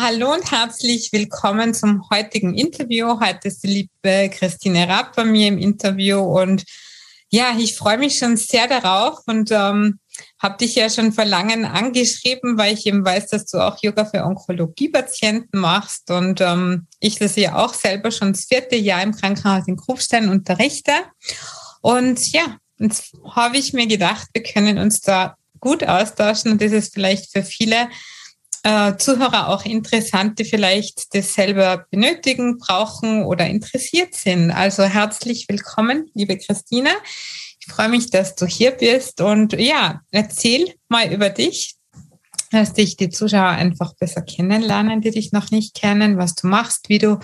Hallo 0.00 0.32
und 0.32 0.50
herzlich 0.50 1.12
willkommen 1.12 1.74
zum 1.74 2.08
heutigen 2.08 2.54
Interview. 2.54 3.20
Heute 3.20 3.48
ist 3.48 3.62
die 3.62 3.88
liebe 4.02 4.30
Christine 4.30 4.88
Rapp 4.88 5.14
bei 5.14 5.24
mir 5.26 5.48
im 5.48 5.58
Interview 5.58 6.18
und 6.18 6.64
ja, 7.28 7.54
ich 7.58 7.76
freue 7.76 7.98
mich 7.98 8.16
schon 8.16 8.38
sehr 8.38 8.66
darauf 8.68 9.18
und 9.26 9.50
ähm, 9.50 9.98
habe 10.38 10.56
dich 10.56 10.76
ja 10.76 10.88
schon 10.88 11.12
vor 11.12 11.26
langem 11.26 11.66
angeschrieben, 11.66 12.56
weil 12.56 12.72
ich 12.72 12.86
eben 12.86 13.04
weiß, 13.04 13.26
dass 13.26 13.44
du 13.44 13.58
auch 13.58 13.82
Yoga 13.82 14.06
für 14.06 14.24
Onkologiepatienten 14.24 15.60
machst 15.60 16.10
und 16.10 16.40
ähm, 16.40 16.86
ich 16.98 17.16
das 17.16 17.36
ja 17.36 17.56
auch 17.56 17.74
selber 17.74 18.10
schon 18.10 18.32
das 18.32 18.46
vierte 18.46 18.76
Jahr 18.76 19.02
im 19.02 19.14
Krankenhaus 19.14 19.68
in 19.68 19.76
Kufstein 19.76 20.30
unterrichte. 20.30 20.92
Und 21.82 22.32
ja, 22.32 22.56
jetzt 22.78 23.12
habe 23.30 23.58
ich 23.58 23.74
mir 23.74 23.86
gedacht, 23.86 24.28
wir 24.32 24.42
können 24.42 24.78
uns 24.78 25.02
da 25.02 25.36
gut 25.60 25.84
austauschen 25.84 26.52
und 26.52 26.62
das 26.62 26.72
ist 26.72 26.94
vielleicht 26.94 27.30
für 27.30 27.42
viele 27.42 27.90
äh, 28.62 28.96
Zuhörer 28.96 29.48
auch 29.48 29.64
interessant, 29.64 30.38
die 30.38 30.44
vielleicht 30.44 31.14
das 31.14 31.34
selber 31.34 31.86
benötigen, 31.90 32.58
brauchen 32.58 33.24
oder 33.24 33.46
interessiert 33.46 34.14
sind. 34.14 34.50
Also 34.50 34.84
herzlich 34.84 35.46
willkommen, 35.48 36.10
liebe 36.14 36.38
Christina. 36.38 36.90
Ich 37.58 37.72
freue 37.72 37.88
mich, 37.88 38.10
dass 38.10 38.34
du 38.34 38.46
hier 38.46 38.72
bist 38.72 39.20
und 39.20 39.52
ja, 39.54 40.00
erzähl 40.10 40.74
mal 40.88 41.12
über 41.12 41.30
dich, 41.30 41.76
dass 42.50 42.72
dich 42.72 42.96
die 42.96 43.08
Zuschauer 43.08 43.48
einfach 43.48 43.94
besser 43.94 44.22
kennenlernen, 44.22 45.00
die 45.00 45.10
dich 45.10 45.32
noch 45.32 45.50
nicht 45.50 45.74
kennen, 45.74 46.18
was 46.18 46.34
du 46.34 46.46
machst, 46.46 46.88
wie 46.88 46.98
du 46.98 47.18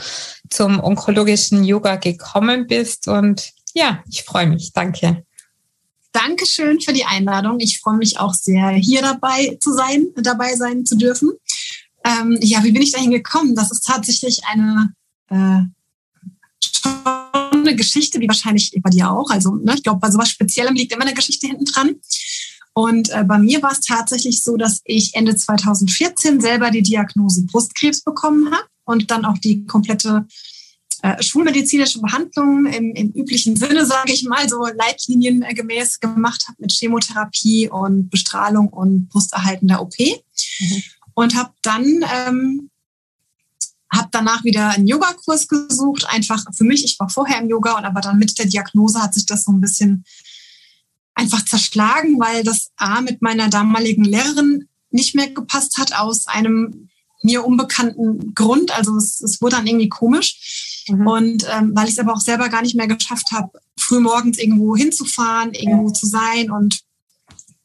zum 0.49 0.83
onkologischen 0.83 1.65
Yoga 1.65 1.97
gekommen 1.97 2.67
bist 2.67 3.09
und 3.09 3.51
ja, 3.75 4.03
ich 4.11 4.25
freue 4.25 4.47
mich. 4.47 4.73
Danke. 4.73 5.25
Dankeschön 6.19 6.81
für 6.81 6.93
die 6.93 7.05
Einladung. 7.05 7.61
Ich 7.61 7.79
freue 7.79 7.97
mich 7.97 8.19
auch 8.19 8.35
sehr, 8.35 8.71
hier 8.71 9.03
dabei 9.03 9.57
zu 9.61 9.73
sein, 9.73 10.09
dabei 10.17 10.57
sein 10.57 10.85
zu 10.85 10.97
dürfen. 10.97 11.31
Ähm, 12.05 12.37
ja, 12.41 12.65
wie 12.65 12.73
bin 12.73 12.83
ich 12.83 12.91
dahin 12.91 13.13
gekommen? 13.13 13.55
Das 13.55 13.71
ist 13.71 13.87
tatsächlich 13.87 14.41
eine, 14.47 14.93
äh, 15.31 15.61
eine 17.53 17.77
Geschichte, 17.77 18.19
wie 18.19 18.27
wahrscheinlich 18.27 18.73
bei 18.83 18.91
dir 18.91 19.13
auch. 19.13 19.31
Also, 19.31 19.55
ne, 19.55 19.75
ich 19.77 19.85
glaube, 19.85 20.01
bei 20.01 20.11
sowas 20.11 20.29
Speziellem 20.29 20.75
liegt 20.75 20.93
immer 20.93 21.03
eine 21.03 21.15
Geschichte 21.15 21.47
hinten 21.47 21.67
dran. 21.67 21.95
Und 22.73 23.11
äh, 23.11 23.23
bei 23.23 23.39
mir 23.39 23.63
war 23.63 23.71
es 23.71 23.81
tatsächlich 23.81 24.43
so, 24.43 24.57
dass 24.57 24.81
ich 24.85 25.15
Ende 25.15 25.37
2014 25.37 26.41
selber 26.41 26.73
die 26.73 26.83
Diagnose 26.83 27.45
Brustkrebs 27.45 28.03
bekommen 28.03 28.51
habe 28.51 28.67
und 28.85 29.13
dann 29.13 29.25
auch 29.25 29.39
die 29.39 29.67
komplette 29.67 30.27
äh, 31.03 31.23
schulmedizinische 31.23 32.01
Behandlung 32.01 32.67
im, 32.67 32.95
im 32.95 33.11
üblichen 33.13 33.57
Sinne, 33.57 33.87
sage 33.87 34.13
ich 34.13 34.25
mal, 34.25 34.49
so 34.49 34.65
leitliniengemäß 34.67 36.01
gemacht 36.01 36.45
habe 36.49 36.57
mit 36.61 36.73
Chemotherapie 36.73 37.69
und 37.69 38.11
Bestrahlung 38.11 38.69
und 38.69 39.09
brusterhaltender 39.09 39.81
OP. 39.81 39.99
Mhm. 39.99 40.83
Und 41.15 41.35
habe 41.35 41.51
dann 41.63 42.05
ähm, 42.15 42.71
habe 43.93 44.09
danach 44.13 44.45
wieder 44.45 44.71
einen 44.71 44.87
Yogakurs 44.87 45.49
gesucht, 45.49 46.07
einfach 46.09 46.45
für 46.55 46.65
mich. 46.65 46.85
Ich 46.85 46.99
war 46.99 47.09
vorher 47.09 47.41
im 47.41 47.49
Yoga 47.49 47.77
und 47.77 47.85
aber 47.85 48.01
dann 48.01 48.19
mit 48.19 48.39
der 48.39 48.47
Diagnose 48.47 49.03
hat 49.03 49.15
sich 49.15 49.27
das 49.27 49.45
so 49.45 49.53
ein 49.53 49.61
bisschen 49.61 50.05
einfach 51.15 51.45
zerschlagen, 51.45 52.21
weil 52.21 52.45
das 52.45 52.71
A 52.77 53.01
mit 53.01 53.23
meiner 53.23 53.49
damaligen 53.49 54.05
Lehrerin 54.05 54.69
nicht 54.91 55.15
mehr 55.15 55.31
gepasst 55.31 55.79
hat 55.79 55.93
aus 55.95 56.27
einem 56.27 56.89
mir 57.23 57.45
unbekannten 57.45 58.35
Grund. 58.35 58.77
Also 58.77 58.97
es, 58.97 59.21
es 59.21 59.41
wurde 59.41 59.57
dann 59.57 59.67
irgendwie 59.67 59.89
komisch. 59.89 60.68
Mhm. 60.89 61.07
Und 61.07 61.47
ähm, 61.53 61.73
weil 61.75 61.87
ich 61.87 61.93
es 61.93 61.99
aber 61.99 62.13
auch 62.13 62.21
selber 62.21 62.49
gar 62.49 62.63
nicht 62.63 62.77
mehr 62.77 62.89
geschafft 62.89 63.33
habe, 63.33 63.51
früh 63.79 64.01
morgens 64.01 64.39
irgendwo 64.39 64.77
hinzufahren, 64.77 65.53
irgendwo 65.53 65.89
ja. 65.89 65.93
zu 65.95 66.07
sein 66.07 66.51
und 66.51 66.81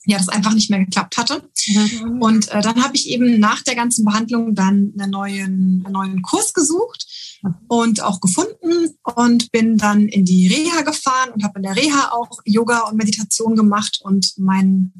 ja, 0.05 0.17
das 0.17 0.27
einfach 0.27 0.53
nicht 0.53 0.69
mehr 0.69 0.79
geklappt 0.83 1.17
hatte. 1.17 1.43
Mhm. 1.67 2.21
Und 2.21 2.51
äh, 2.51 2.61
dann 2.61 2.83
habe 2.83 2.95
ich 2.95 3.09
eben 3.09 3.39
nach 3.39 3.61
der 3.63 3.75
ganzen 3.75 4.03
Behandlung 4.03 4.53
dann 4.53 4.93
einen 4.97 5.11
neuen, 5.11 5.83
einen 5.85 5.93
neuen 5.93 6.21
Kurs 6.21 6.53
gesucht 6.53 7.07
mhm. 7.41 7.55
und 7.67 8.03
auch 8.03 8.19
gefunden 8.19 8.97
und 9.15 9.51
bin 9.51 9.77
dann 9.77 10.07
in 10.07 10.25
die 10.25 10.47
Reha 10.47 10.81
gefahren 10.81 11.31
und 11.33 11.43
habe 11.43 11.59
in 11.59 11.63
der 11.63 11.75
Reha 11.75 12.11
auch 12.11 12.39
Yoga 12.43 12.81
und 12.89 12.97
Meditation 12.97 13.55
gemacht 13.55 13.99
und 14.03 14.33
mein 14.37 14.91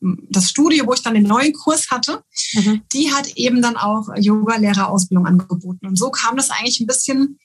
das 0.00 0.50
Studio, 0.50 0.86
wo 0.86 0.92
ich 0.92 1.02
dann 1.02 1.14
den 1.14 1.24
neuen 1.24 1.52
Kurs 1.52 1.90
hatte, 1.90 2.22
mhm. 2.54 2.82
die 2.92 3.12
hat 3.12 3.28
eben 3.36 3.62
dann 3.62 3.76
auch 3.76 4.08
Yoga-Lehrerausbildung 4.16 5.26
angeboten. 5.26 5.86
Und 5.86 5.96
so 5.96 6.10
kam 6.10 6.36
das 6.36 6.50
eigentlich 6.50 6.80
ein 6.80 6.86
bisschen 6.86 7.38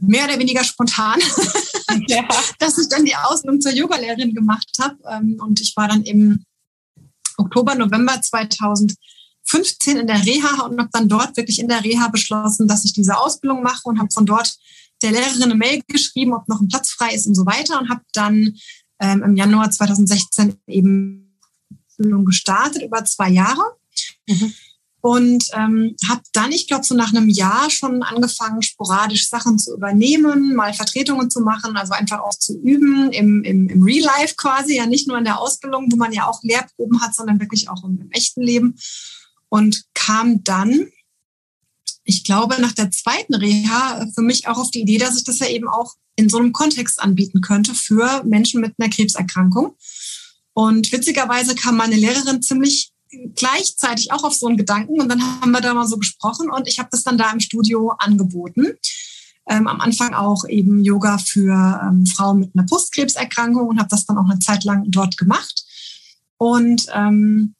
mehr 0.00 0.24
oder 0.24 0.38
weniger 0.38 0.64
spontan, 0.64 1.18
ja. 2.08 2.26
dass 2.58 2.78
ich 2.78 2.88
dann 2.88 3.04
die 3.04 3.16
Ausbildung 3.16 3.60
zur 3.60 3.72
Yogalehrerin 3.72 4.34
gemacht 4.34 4.70
habe. 4.80 4.96
Ähm, 5.10 5.38
und 5.40 5.60
ich 5.60 5.76
war 5.76 5.88
dann 5.88 6.02
im 6.02 6.44
Oktober, 7.36 7.74
November 7.74 8.20
2015 8.20 9.96
in 9.96 10.06
der 10.06 10.24
Reha 10.24 10.62
und 10.62 10.78
habe 10.78 10.90
dann 10.92 11.08
dort 11.08 11.36
wirklich 11.36 11.58
in 11.58 11.68
der 11.68 11.82
Reha 11.82 12.08
beschlossen, 12.08 12.68
dass 12.68 12.84
ich 12.84 12.92
diese 12.92 13.16
Ausbildung 13.16 13.62
mache 13.62 13.82
und 13.84 13.98
habe 13.98 14.10
von 14.12 14.26
dort 14.26 14.56
der 15.02 15.12
Lehrerin 15.12 15.44
eine 15.44 15.54
Mail 15.54 15.82
geschrieben, 15.88 16.34
ob 16.34 16.48
noch 16.48 16.60
ein 16.60 16.68
Platz 16.68 16.90
frei 16.90 17.14
ist 17.14 17.26
und 17.26 17.34
so 17.34 17.46
weiter 17.46 17.80
und 17.80 17.88
habe 17.88 18.02
dann 18.12 18.54
ähm, 19.00 19.22
im 19.22 19.36
Januar 19.36 19.70
2016 19.70 20.56
eben 20.66 21.38
gestartet 21.98 22.82
über 22.82 23.04
zwei 23.04 23.28
Jahre. 23.30 23.62
Mhm. 24.26 24.54
Und 25.02 25.44
ähm, 25.54 25.96
habe 26.08 26.20
dann, 26.32 26.52
ich 26.52 26.66
glaube, 26.66 26.84
so 26.84 26.94
nach 26.94 27.14
einem 27.14 27.28
Jahr 27.28 27.70
schon 27.70 28.02
angefangen, 28.02 28.60
sporadisch 28.60 29.28
Sachen 29.28 29.58
zu 29.58 29.74
übernehmen, 29.74 30.54
mal 30.54 30.74
Vertretungen 30.74 31.30
zu 31.30 31.40
machen, 31.40 31.76
also 31.76 31.94
einfach 31.94 32.20
auch 32.20 32.38
zu 32.38 32.58
üben 32.60 33.10
im, 33.12 33.42
im, 33.42 33.68
im 33.68 33.82
Real 33.82 34.04
Life 34.04 34.34
quasi, 34.36 34.76
ja 34.76 34.86
nicht 34.86 35.08
nur 35.08 35.16
in 35.16 35.24
der 35.24 35.40
Ausbildung, 35.40 35.90
wo 35.90 35.96
man 35.96 36.12
ja 36.12 36.26
auch 36.26 36.42
Lehrproben 36.42 37.00
hat, 37.00 37.14
sondern 37.14 37.40
wirklich 37.40 37.70
auch 37.70 37.82
im, 37.84 37.98
im 38.00 38.10
echten 38.10 38.42
Leben. 38.42 38.76
Und 39.48 39.84
kam 39.94 40.44
dann, 40.44 40.88
ich 42.04 42.22
glaube, 42.24 42.60
nach 42.60 42.72
der 42.72 42.90
zweiten 42.90 43.34
Reha 43.34 44.06
für 44.14 44.22
mich 44.22 44.48
auch 44.48 44.58
auf 44.58 44.70
die 44.70 44.82
Idee, 44.82 44.98
dass 44.98 45.16
ich 45.16 45.24
das 45.24 45.38
ja 45.38 45.48
eben 45.48 45.68
auch 45.68 45.94
in 46.16 46.28
so 46.28 46.36
einem 46.36 46.52
Kontext 46.52 47.00
anbieten 47.00 47.40
könnte 47.40 47.74
für 47.74 48.22
Menschen 48.24 48.60
mit 48.60 48.74
einer 48.78 48.90
Krebserkrankung. 48.90 49.76
Und 50.52 50.92
witzigerweise 50.92 51.54
kam 51.54 51.76
meine 51.76 51.96
Lehrerin 51.96 52.42
ziemlich 52.42 52.92
gleichzeitig 53.34 54.12
auch 54.12 54.24
auf 54.24 54.34
so 54.34 54.46
einen 54.46 54.56
Gedanken 54.56 55.00
und 55.00 55.08
dann 55.08 55.22
haben 55.22 55.50
wir 55.50 55.60
da 55.60 55.74
mal 55.74 55.86
so 55.86 55.98
gesprochen 55.98 56.50
und 56.50 56.68
ich 56.68 56.78
habe 56.78 56.88
das 56.92 57.02
dann 57.02 57.18
da 57.18 57.30
im 57.30 57.40
Studio 57.40 57.92
angeboten. 57.98 58.74
Ähm, 59.48 59.66
am 59.66 59.80
Anfang 59.80 60.14
auch 60.14 60.44
eben 60.48 60.84
Yoga 60.84 61.18
für 61.18 61.80
ähm, 61.82 62.06
Frauen 62.06 62.38
mit 62.38 62.50
einer 62.54 62.66
Brustkrebserkrankung 62.66 63.68
und 63.68 63.78
habe 63.78 63.88
das 63.88 64.06
dann 64.06 64.18
auch 64.18 64.28
eine 64.30 64.38
Zeit 64.38 64.64
lang 64.64 64.84
dort 64.88 65.16
gemacht. 65.16 65.64
Und 66.36 66.86
ähm, 66.94 67.54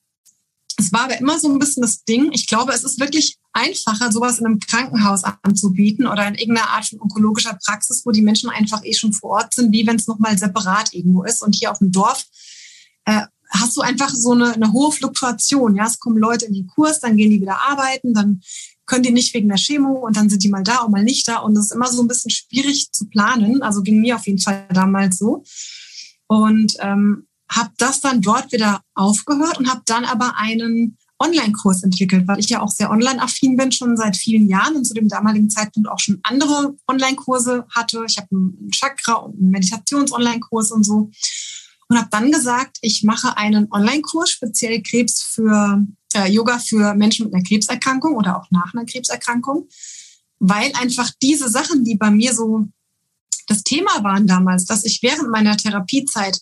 es 0.79 0.93
war 0.93 1.05
aber 1.05 1.19
immer 1.19 1.39
so 1.39 1.49
ein 1.49 1.59
bisschen 1.59 1.83
das 1.83 2.05
Ding. 2.05 2.31
Ich 2.33 2.47
glaube, 2.47 2.73
es 2.73 2.85
ist 2.85 3.01
wirklich 3.01 3.39
einfacher, 3.53 4.13
sowas 4.13 4.39
in 4.39 4.47
einem 4.47 4.61
Krankenhaus 4.61 5.25
anzubieten 5.43 6.07
oder 6.07 6.27
in 6.29 6.37
irgendeiner 6.37 6.71
Art 6.71 6.87
von 6.87 7.01
onkologischer 7.01 7.59
Praxis, 7.65 8.03
wo 8.05 8.13
die 8.13 8.23
Menschen 8.23 8.51
einfach 8.51 8.85
eh 8.85 8.95
schon 8.95 9.13
vor 9.13 9.31
Ort 9.31 9.55
sind, 9.55 9.73
wie 9.73 9.87
wenn 9.87 9.97
es 9.97 10.07
nochmal 10.07 10.39
separat 10.39 10.95
irgendwo 10.95 11.25
ist. 11.25 11.43
Und 11.43 11.55
hier 11.55 11.71
auf 11.73 11.79
dem 11.79 11.91
Dorf 11.91 12.25
äh, 13.05 13.23
hast 13.51 13.77
du 13.77 13.81
einfach 13.81 14.11
so 14.11 14.33
eine, 14.33 14.53
eine 14.53 14.73
hohe 14.73 14.93
Fluktuation. 14.93 15.77
Ja, 15.77 15.87
es 15.87 15.99
kommen 15.99 16.19
Leute 16.19 16.47
in 16.47 16.55
den 16.55 16.67
Kurs, 16.67 17.01
dann 17.01 17.17
gehen 17.17 17.31
die 17.31 17.41
wieder 17.41 17.61
arbeiten, 17.61 18.15
dann 18.15 18.41
können 18.87 19.03
die 19.03 19.13
nicht 19.13 19.35
wegen 19.35 19.49
der 19.49 19.59
Chemo 19.59 19.93
und 20.07 20.17
dann 20.17 20.29
sind 20.29 20.43
die 20.43 20.49
mal 20.49 20.65
da 20.65 20.79
und 20.79 20.93
mal 20.93 21.05
nicht 21.05 21.27
da. 21.29 21.39
Und 21.39 21.55
das 21.55 21.67
ist 21.67 21.73
immer 21.73 21.89
so 21.89 22.03
ein 22.03 22.09
bisschen 22.09 22.31
schwierig 22.31 22.91
zu 22.93 23.09
planen. 23.09 23.63
Also 23.63 23.83
ging 23.83 24.01
mir 24.01 24.17
auf 24.17 24.27
jeden 24.27 24.41
Fall 24.41 24.67
damals 24.73 25.19
so. 25.19 25.45
Und 26.27 26.75
ähm, 26.81 27.29
habe 27.51 27.71
das 27.79 28.01
dann 28.01 28.21
dort 28.21 28.53
wieder 28.53 28.81
aufgehört 28.95 29.59
und 29.59 29.71
habe 29.71 29.83
dann 29.85 30.05
aber 30.05 30.37
einen 30.37 30.97
Online-Kurs 31.21 31.83
entwickelt, 31.83 32.27
weil 32.27 32.39
ich 32.41 32.49
ja 32.49 32.63
auch 32.63 32.71
sehr 32.71 32.91
online-affin 32.91 33.57
bin, 33.57 33.71
schon 33.73 33.97
seit 33.97 34.17
vielen 34.17 34.49
Jahren 34.49 34.77
und 34.77 34.85
zu 34.85 34.95
dem 34.95 35.09
damaligen 35.09 35.51
Zeitpunkt 35.51 35.89
auch 35.89 35.99
schon 35.99 36.19
andere 36.23 36.75
Online-Kurse 36.89 37.67
hatte. 37.75 38.05
Ich 38.09 38.17
habe 38.17 38.29
einen 38.33 38.71
Chakra- 38.73 39.15
und 39.15 39.39
einen 39.39 39.51
Meditations-Online-Kurs 39.51 40.73
und 40.73 40.85
so 40.85 41.11
und 41.91 41.99
habe 41.99 42.09
dann 42.11 42.31
gesagt, 42.31 42.79
ich 42.83 43.03
mache 43.03 43.37
einen 43.37 43.67
Online-Kurs 43.73 44.31
speziell 44.31 44.81
Krebs 44.81 45.23
für 45.23 45.85
äh, 46.15 46.31
Yoga 46.31 46.61
für 46.61 46.95
Menschen 46.95 47.27
mit 47.27 47.35
einer 47.35 47.43
Krebserkrankung 47.43 48.15
oder 48.15 48.39
auch 48.39 48.49
nach 48.51 48.73
einer 48.73 48.87
Krebserkrankung, 48.87 49.69
weil 50.39 50.71
einfach 50.81 51.11
diese 51.21 51.49
Sachen, 51.49 51.83
die 51.83 51.97
bei 51.97 52.13
mir 52.13 52.33
so 52.33 52.69
das 53.49 53.65
Thema 53.65 54.05
waren 54.05 54.29
damals, 54.29 54.67
dass 54.67 54.85
ich 54.85 55.03
während 55.03 55.31
meiner 55.31 55.57
Therapiezeit 55.57 56.39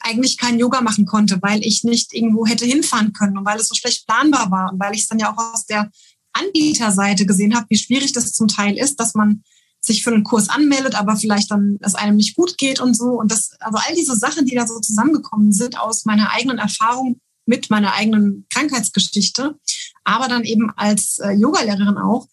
eigentlich 0.00 0.36
kein 0.36 0.58
Yoga 0.58 0.80
machen 0.80 1.06
konnte, 1.06 1.38
weil 1.40 1.64
ich 1.64 1.84
nicht 1.84 2.12
irgendwo 2.12 2.44
hätte 2.44 2.66
hinfahren 2.66 3.12
können 3.12 3.38
und 3.38 3.44
weil 3.44 3.60
es 3.60 3.68
so 3.68 3.76
schlecht 3.76 4.08
planbar 4.08 4.50
war 4.50 4.72
und 4.72 4.80
weil 4.80 4.94
ich 4.94 5.02
es 5.02 5.08
dann 5.08 5.20
ja 5.20 5.32
auch 5.32 5.38
aus 5.54 5.66
der 5.66 5.88
Anbieterseite 6.32 7.26
gesehen 7.26 7.54
habe, 7.54 7.66
wie 7.68 7.78
schwierig 7.78 8.12
das 8.12 8.32
zum 8.32 8.48
Teil 8.48 8.76
ist, 8.76 8.98
dass 8.98 9.14
man 9.14 9.44
sich 9.80 10.02
für 10.02 10.12
einen 10.12 10.24
Kurs 10.24 10.48
anmeldet, 10.48 10.94
aber 10.94 11.16
vielleicht 11.16 11.50
dann 11.50 11.78
es 11.80 11.94
einem 11.94 12.16
nicht 12.16 12.36
gut 12.36 12.58
geht 12.58 12.80
und 12.80 12.96
so. 12.96 13.18
Und 13.18 13.30
das, 13.30 13.52
also 13.60 13.78
all 13.78 13.94
diese 13.94 14.14
Sachen, 14.16 14.46
die 14.46 14.54
da 14.54 14.66
so 14.66 14.78
zusammengekommen 14.80 15.52
sind 15.52 15.78
aus 15.78 16.04
meiner 16.04 16.32
eigenen 16.32 16.58
Erfahrung 16.58 17.20
mit 17.46 17.70
meiner 17.70 17.94
eigenen 17.94 18.46
Krankheitsgeschichte, 18.50 19.56
aber 20.04 20.28
dann 20.28 20.44
eben 20.44 20.70
als 20.76 21.18
äh, 21.18 21.32
Yogalehrerin 21.32 21.98
auch, 21.98 22.28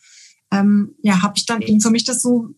ähm, 0.51 0.95
ja, 1.01 1.21
habe 1.21 1.33
ich 1.37 1.45
dann 1.45 1.61
eben 1.61 1.81
für 1.81 1.89
mich 1.89 2.03
das 2.03 2.21
so 2.21 2.49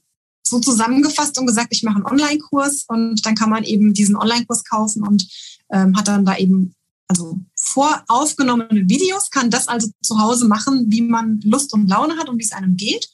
so 0.50 0.60
zusammengefasst 0.60 1.38
und 1.38 1.46
gesagt, 1.46 1.70
ich 1.72 1.84
mache 1.84 1.98
einen 1.98 2.06
Online-Kurs 2.06 2.86
und 2.88 3.24
dann 3.26 3.36
kann 3.36 3.50
man 3.50 3.64
eben 3.64 3.94
diesen 3.94 4.16
Online-Kurs 4.16 4.64
kaufen 4.64 5.04
und 5.04 5.28
ähm, 5.72 5.96
hat 5.96 6.08
dann 6.08 6.26
da 6.26 6.36
eben 6.38 6.74
also 7.08 7.40
voraufgenommene 7.56 8.88
Videos, 8.88 9.30
kann 9.32 9.50
das 9.50 9.68
also 9.68 9.90
zu 10.02 10.20
Hause 10.20 10.48
machen, 10.48 10.86
wie 10.90 11.02
man 11.02 11.40
Lust 11.44 11.74
und 11.74 11.88
Laune 11.88 12.18
hat 12.18 12.30
und 12.30 12.38
wie 12.38 12.44
es 12.44 12.52
einem 12.52 12.76
geht. 12.76 13.10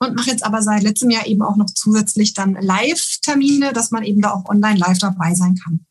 Und 0.00 0.14
mache 0.14 0.30
jetzt 0.30 0.44
aber 0.44 0.62
seit 0.62 0.82
letztem 0.82 1.10
Jahr 1.10 1.26
eben 1.26 1.42
auch 1.42 1.56
noch 1.56 1.70
zusätzlich 1.74 2.32
dann 2.32 2.54
Live-Termine, 2.54 3.72
dass 3.72 3.90
man 3.90 4.04
eben 4.04 4.20
da 4.20 4.32
auch 4.32 4.48
online 4.48 4.78
live 4.78 4.98
dabei 4.98 5.34
sein 5.34 5.56
kann. 5.56 5.84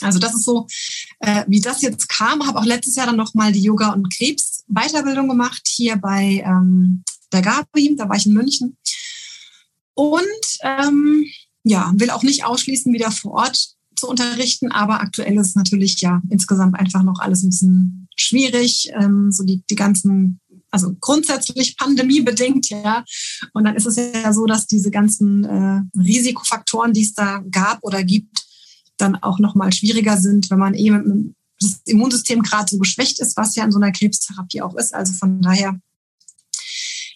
Also 0.00 0.18
das 0.18 0.34
ist 0.34 0.44
so, 0.44 0.66
äh, 1.20 1.44
wie 1.46 1.60
das 1.60 1.82
jetzt 1.82 2.08
kam. 2.08 2.46
Habe 2.46 2.58
auch 2.58 2.64
letztes 2.64 2.96
Jahr 2.96 3.06
dann 3.06 3.16
nochmal 3.16 3.52
die 3.52 3.62
Yoga- 3.62 3.92
und 3.92 4.12
Krebs-Weiterbildung 4.14 5.28
gemacht 5.28 5.62
hier 5.66 5.96
bei 5.96 6.42
ähm, 6.44 7.04
der 7.32 7.42
Gabi. 7.42 7.94
Da 7.96 8.08
war 8.08 8.16
ich 8.16 8.26
in 8.26 8.32
München. 8.32 8.76
Und 9.94 10.58
ähm, 10.62 11.26
ja, 11.62 11.92
will 11.96 12.10
auch 12.10 12.22
nicht 12.22 12.44
ausschließen, 12.44 12.92
wieder 12.92 13.10
vor 13.10 13.32
Ort 13.32 13.74
zu 13.96 14.08
unterrichten, 14.08 14.72
aber 14.72 15.00
aktuell 15.00 15.38
ist 15.38 15.56
natürlich 15.56 16.00
ja 16.00 16.20
insgesamt 16.28 16.78
einfach 16.78 17.02
noch 17.02 17.20
alles 17.20 17.42
ein 17.42 17.50
bisschen 17.50 18.08
schwierig. 18.16 18.90
Ähm, 18.92 19.30
so 19.30 19.44
die, 19.44 19.62
die 19.70 19.76
ganzen, 19.76 20.40
also 20.74 20.96
grundsätzlich 21.00 21.76
pandemiebedingt, 21.76 22.68
ja. 22.68 23.04
Und 23.52 23.62
dann 23.62 23.76
ist 23.76 23.86
es 23.86 23.94
ja 23.94 24.32
so, 24.32 24.44
dass 24.44 24.66
diese 24.66 24.90
ganzen 24.90 25.44
äh, 25.44 25.82
Risikofaktoren, 25.96 26.92
die 26.92 27.02
es 27.02 27.14
da 27.14 27.44
gab 27.48 27.78
oder 27.82 28.02
gibt, 28.02 28.44
dann 28.96 29.14
auch 29.14 29.38
nochmal 29.38 29.72
schwieriger 29.72 30.16
sind, 30.16 30.50
wenn 30.50 30.58
man 30.58 30.74
eben 30.74 31.36
das 31.60 31.80
Immunsystem 31.84 32.42
gerade 32.42 32.68
so 32.68 32.78
geschwächt 32.78 33.20
ist, 33.20 33.36
was 33.36 33.54
ja 33.54 33.64
in 33.64 33.70
so 33.70 33.78
einer 33.78 33.92
Krebstherapie 33.92 34.62
auch 34.62 34.74
ist. 34.74 34.92
Also 34.92 35.12
von 35.12 35.40
daher, 35.40 35.78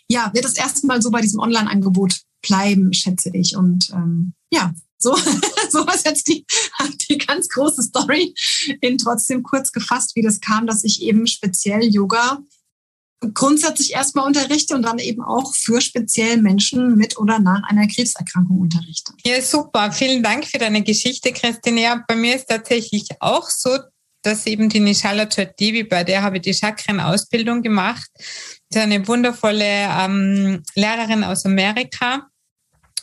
ja, 0.07 0.31
wird 0.33 0.45
es 0.45 0.57
erstmal 0.57 1.03
so 1.03 1.11
bei 1.11 1.21
diesem 1.21 1.41
Online-Angebot 1.41 2.21
bleiben, 2.41 2.93
schätze 2.93 3.31
ich. 3.35 3.57
Und 3.57 3.91
ähm, 3.93 4.35
ja, 4.53 4.73
so, 4.99 5.17
so 5.71 5.85
was 5.85 6.05
jetzt 6.05 6.29
die, 6.29 6.47
die 7.11 7.19
ganz 7.19 7.49
große 7.49 7.83
Story 7.83 8.33
in 8.81 8.99
trotzdem 8.99 9.43
kurz 9.43 9.73
gefasst, 9.73 10.15
wie 10.15 10.23
das 10.23 10.41
kam, 10.41 10.69
dass 10.69 10.85
ich 10.85 11.03
eben 11.03 11.27
speziell 11.27 11.83
Yoga 11.83 12.39
grundsätzlich 13.35 13.93
erstmal 13.93 14.27
unterrichte 14.27 14.75
und 14.75 14.83
dann 14.83 14.99
eben 14.99 15.23
auch 15.23 15.55
für 15.55 15.81
speziell 15.81 16.37
Menschen 16.39 16.97
mit 16.97 17.19
oder 17.19 17.39
nach 17.39 17.63
einer 17.69 17.87
Krebserkrankung 17.87 18.61
unterrichte. 18.61 19.13
Ja, 19.25 19.41
super. 19.43 19.93
Vielen 19.93 20.23
Dank 20.23 20.47
für 20.47 20.59
deine 20.59 20.83
Geschichte, 20.83 21.33
Christine. 21.33 21.83
Ja, 21.83 22.05
bei 22.07 22.15
mir 22.15 22.37
ist 22.37 22.49
tatsächlich 22.49 23.09
auch 23.21 23.49
so, 23.51 23.77
dass 24.23 24.47
eben 24.47 24.69
die 24.69 24.81
Nishala 24.81 25.27
Devi, 25.27 25.85
bei 25.85 26.05
der 26.05 26.23
habe 26.23 26.37
ich 26.37 26.43
die 26.43 26.55
Chakren-Ausbildung 26.55 27.63
gemacht. 27.63 28.09
Sie 28.69 28.79
ist 28.79 28.85
eine 28.85 29.07
wundervolle 29.07 29.65
ähm, 29.65 30.63
Lehrerin 30.75 31.25
aus 31.25 31.45
Amerika. 31.45 32.28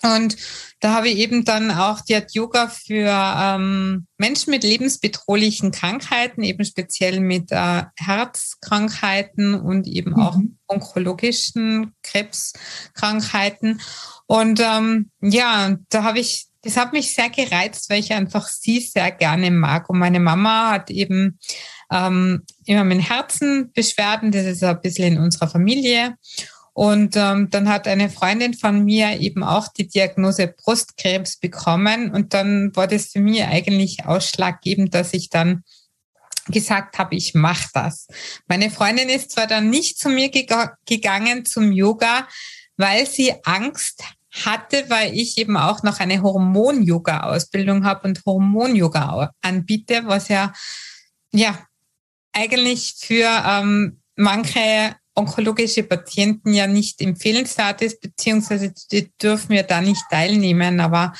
Und 0.05 0.37
da 0.79 0.93
habe 0.93 1.09
ich 1.09 1.17
eben 1.17 1.45
dann 1.45 1.71
auch, 1.71 2.01
die 2.01 2.15
hat 2.15 2.33
Yoga 2.33 2.67
für 2.67 3.09
ähm, 3.09 4.05
Menschen 4.17 4.51
mit 4.51 4.63
lebensbedrohlichen 4.63 5.71
Krankheiten, 5.71 6.43
eben 6.43 6.63
speziell 6.63 7.19
mit 7.19 7.51
äh, 7.51 7.83
Herzkrankheiten 7.97 9.55
und 9.55 9.87
eben 9.87 10.11
mhm. 10.11 10.19
auch 10.19 10.37
onkologischen 10.67 11.93
Krebskrankheiten. 12.03 13.81
Und 14.27 14.59
ähm, 14.59 15.09
ja, 15.21 15.77
da 15.89 16.03
habe 16.03 16.19
ich, 16.19 16.47
das 16.61 16.77
hat 16.77 16.93
mich 16.93 17.15
sehr 17.15 17.29
gereizt, 17.29 17.89
weil 17.89 17.99
ich 17.99 18.13
einfach 18.13 18.47
sie 18.47 18.79
sehr 18.79 19.11
gerne 19.11 19.51
mag. 19.51 19.89
Und 19.89 19.97
meine 19.97 20.19
Mama 20.19 20.71
hat 20.71 20.91
eben 20.91 21.39
ähm, 21.91 22.43
immer 22.65 22.83
mit 22.83 23.09
Herzenbeschwerden, 23.09 24.31
das 24.31 24.45
ist 24.45 24.63
ein 24.63 24.81
bisschen 24.81 25.13
in 25.13 25.19
unserer 25.19 25.47
Familie. 25.47 26.15
Und 26.75 27.15
ähm, 27.15 27.49
dann 27.51 27.69
hat 27.69 27.87
eine 27.87 28.09
Freundin 28.09 28.53
von 28.53 28.83
mir 28.83 29.21
eben 29.21 29.43
auch 29.43 29.69
die 29.69 29.87
Diagnose 29.87 30.47
Brustkrebs 30.47 31.37
bekommen. 31.37 32.11
Und 32.11 32.33
dann 32.33 32.75
war 32.75 32.85
das 32.85 33.05
für 33.07 33.21
mich 33.21 33.41
eigentlich 33.45 34.05
ausschlaggebend, 34.05 34.93
dass 34.93 35.13
ich 35.13 35.29
dann 35.29 35.63
gesagt 36.47 36.97
habe, 36.97 37.15
ich 37.15 37.33
mache 37.33 37.69
das. 37.73 38.07
Meine 38.47 38.69
Freundin 38.69 39.07
ist 39.07 39.31
zwar 39.31 39.47
dann 39.47 39.69
nicht 39.69 39.97
zu 39.97 40.09
mir 40.09 40.27
ge 40.27 40.45
gegangen 40.85 41.45
zum 41.45 41.71
Yoga, 41.71 42.27
weil 42.75 43.07
sie 43.07 43.33
Angst 43.45 44.03
hatte, 44.43 44.83
weil 44.89 45.17
ich 45.17 45.37
eben 45.37 45.55
auch 45.55 45.81
noch 45.81 46.01
eine 46.01 46.21
Hormon-Yoga-Ausbildung 46.21 47.85
habe 47.85 48.05
und 48.09 48.21
Hormon-Yoga 48.25 49.31
anbiete, 49.41 50.01
was 50.07 50.27
ja, 50.27 50.51
ja, 51.31 51.57
eigentlich 52.33 52.95
für 52.99 53.29
ähm, 53.47 54.01
manche 54.17 54.97
onkologische 55.15 55.83
Patienten 55.83 56.53
ja 56.53 56.67
nicht 56.67 57.01
empfehlenswert 57.01 57.81
ist, 57.81 58.01
beziehungsweise 58.01 58.73
die 58.91 59.11
dürfen 59.21 59.53
ja 59.53 59.63
da 59.63 59.81
nicht 59.81 60.03
teilnehmen. 60.09 60.79
Aber 60.79 61.13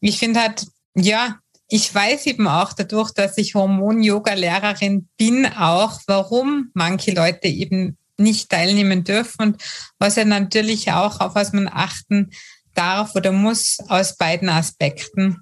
ich 0.00 0.18
finde 0.18 0.40
halt, 0.40 0.66
ja, 0.94 1.38
ich 1.68 1.94
weiß 1.94 2.26
eben 2.26 2.48
auch 2.48 2.72
dadurch, 2.72 3.12
dass 3.12 3.38
ich 3.38 3.54
Hormon-Yoga-Lehrerin 3.54 5.08
bin, 5.16 5.46
auch, 5.46 6.00
warum 6.06 6.70
manche 6.74 7.12
Leute 7.12 7.48
eben 7.48 7.96
nicht 8.16 8.50
teilnehmen 8.50 9.04
dürfen 9.04 9.42
und 9.42 9.62
was 9.98 10.16
ja 10.16 10.24
natürlich 10.24 10.90
auch, 10.90 11.20
auf 11.20 11.34
was 11.34 11.52
man 11.52 11.68
achten 11.68 12.30
darf 12.74 13.14
oder 13.14 13.32
muss 13.32 13.78
aus 13.88 14.16
beiden 14.16 14.48
Aspekten. 14.48 15.40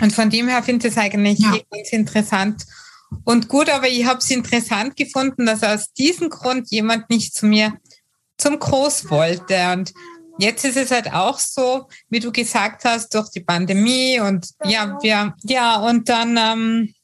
Und 0.00 0.12
von 0.12 0.30
dem 0.30 0.48
her 0.48 0.62
finde 0.62 0.88
ich 0.88 0.94
es 0.94 0.98
eigentlich 0.98 1.38
ja. 1.38 1.56
ganz 1.70 1.92
interessant, 1.92 2.64
und 3.24 3.48
gut, 3.48 3.70
aber 3.70 3.88
ich 3.88 4.06
habe 4.06 4.18
es 4.18 4.30
interessant 4.30 4.96
gefunden, 4.96 5.46
dass 5.46 5.62
aus 5.62 5.92
diesem 5.92 6.30
Grund 6.30 6.70
jemand 6.70 7.10
nicht 7.10 7.34
zu 7.34 7.46
mir 7.46 7.74
zum 8.36 8.58
Kurs 8.58 9.10
wollte. 9.10 9.72
Und 9.72 9.92
jetzt 10.38 10.64
ist 10.64 10.76
es 10.76 10.90
halt 10.90 11.12
auch 11.12 11.38
so, 11.38 11.88
wie 12.08 12.20
du 12.20 12.32
gesagt 12.32 12.84
hast, 12.84 13.14
durch 13.14 13.30
die 13.30 13.40
Pandemie 13.40 14.20
und 14.20 14.48
ja, 14.64 14.98
wir, 15.02 15.34
ja, 15.42 15.76
und 15.76 16.08
dann, 16.08 16.36
ähm, 16.36 16.94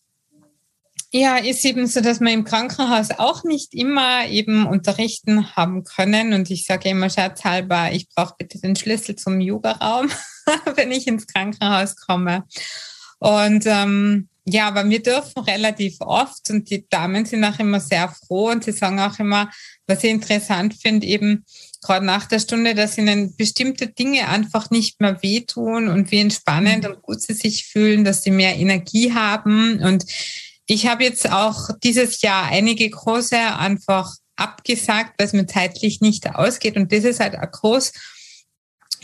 ja, 1.12 1.38
ist 1.38 1.64
eben 1.64 1.86
so, 1.88 2.00
dass 2.00 2.20
wir 2.20 2.32
im 2.32 2.44
Krankenhaus 2.44 3.10
auch 3.18 3.42
nicht 3.42 3.74
immer 3.74 4.28
eben 4.28 4.66
unterrichten 4.66 5.56
haben 5.56 5.82
können. 5.82 6.32
Und 6.32 6.50
ich 6.50 6.66
sage 6.66 6.88
immer 6.88 7.10
scherzhalber, 7.10 7.90
ich 7.92 8.08
brauche 8.08 8.34
bitte 8.38 8.60
den 8.60 8.76
Schlüssel 8.76 9.16
zum 9.16 9.40
Yoga-Raum, 9.40 10.08
wenn 10.76 10.92
ich 10.92 11.08
ins 11.08 11.26
Krankenhaus 11.26 11.96
komme. 11.96 12.44
Und 13.18 13.64
ähm, 13.66 14.29
ja, 14.44 14.68
aber 14.68 14.88
wir 14.88 15.02
dürfen 15.02 15.42
relativ 15.42 15.96
oft 16.00 16.50
und 16.50 16.70
die 16.70 16.86
Damen 16.88 17.24
sind 17.26 17.44
auch 17.44 17.58
immer 17.58 17.80
sehr 17.80 18.08
froh 18.08 18.50
und 18.50 18.64
sie 18.64 18.72
sagen 18.72 18.98
auch 19.00 19.18
immer, 19.18 19.50
was 19.86 20.02
ich 20.04 20.10
interessant 20.10 20.74
finde, 20.74 21.06
eben 21.06 21.44
gerade 21.82 22.04
nach 22.04 22.26
der 22.26 22.40
Stunde, 22.40 22.74
dass 22.74 22.98
ihnen 22.98 23.36
bestimmte 23.36 23.88
Dinge 23.88 24.28
einfach 24.28 24.70
nicht 24.70 25.00
mehr 25.00 25.22
wehtun 25.22 25.88
und 25.88 26.10
wie 26.10 26.20
entspannend 26.20 26.86
und 26.86 27.02
gut 27.02 27.22
sie 27.22 27.34
sich 27.34 27.66
fühlen, 27.66 28.04
dass 28.04 28.22
sie 28.22 28.30
mehr 28.30 28.56
Energie 28.56 29.12
haben. 29.12 29.80
Und 29.82 30.04
ich 30.66 30.86
habe 30.86 31.04
jetzt 31.04 31.30
auch 31.30 31.70
dieses 31.82 32.22
Jahr 32.22 32.46
einige 32.46 32.90
Kurse 32.90 33.38
einfach 33.38 34.14
abgesagt, 34.36 35.14
weil 35.18 35.26
es 35.26 35.32
mir 35.32 35.46
zeitlich 35.46 36.00
nicht 36.00 36.34
ausgeht. 36.34 36.76
Und 36.76 36.92
das 36.92 37.04
ist 37.04 37.20
halt 37.20 37.34
ein 37.34 37.50
Kurs, 37.50 37.92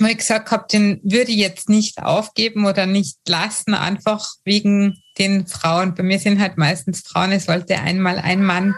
wo 0.01 0.07
ich 0.07 0.19
gesagt 0.19 0.51
habe, 0.51 0.67
den 0.71 1.01
würde 1.03 1.31
ich 1.31 1.39
jetzt 1.39 1.69
nicht 1.69 2.03
aufgeben 2.03 2.67
oder 2.67 2.87
nicht 2.87 3.19
lassen, 3.29 3.75
einfach 3.75 4.29
wegen 4.45 5.03
den 5.19 5.47
Frauen. 5.47 5.95
Bei 5.95 6.03
mir 6.03 6.19
sind 6.19 6.41
halt 6.41 6.59
meistens 6.59 7.01
Frauen, 7.01 7.33
es 7.33 7.49
wollte 7.49 7.79
einmal 7.79 8.19
ein 8.19 8.43
Mann 8.43 8.75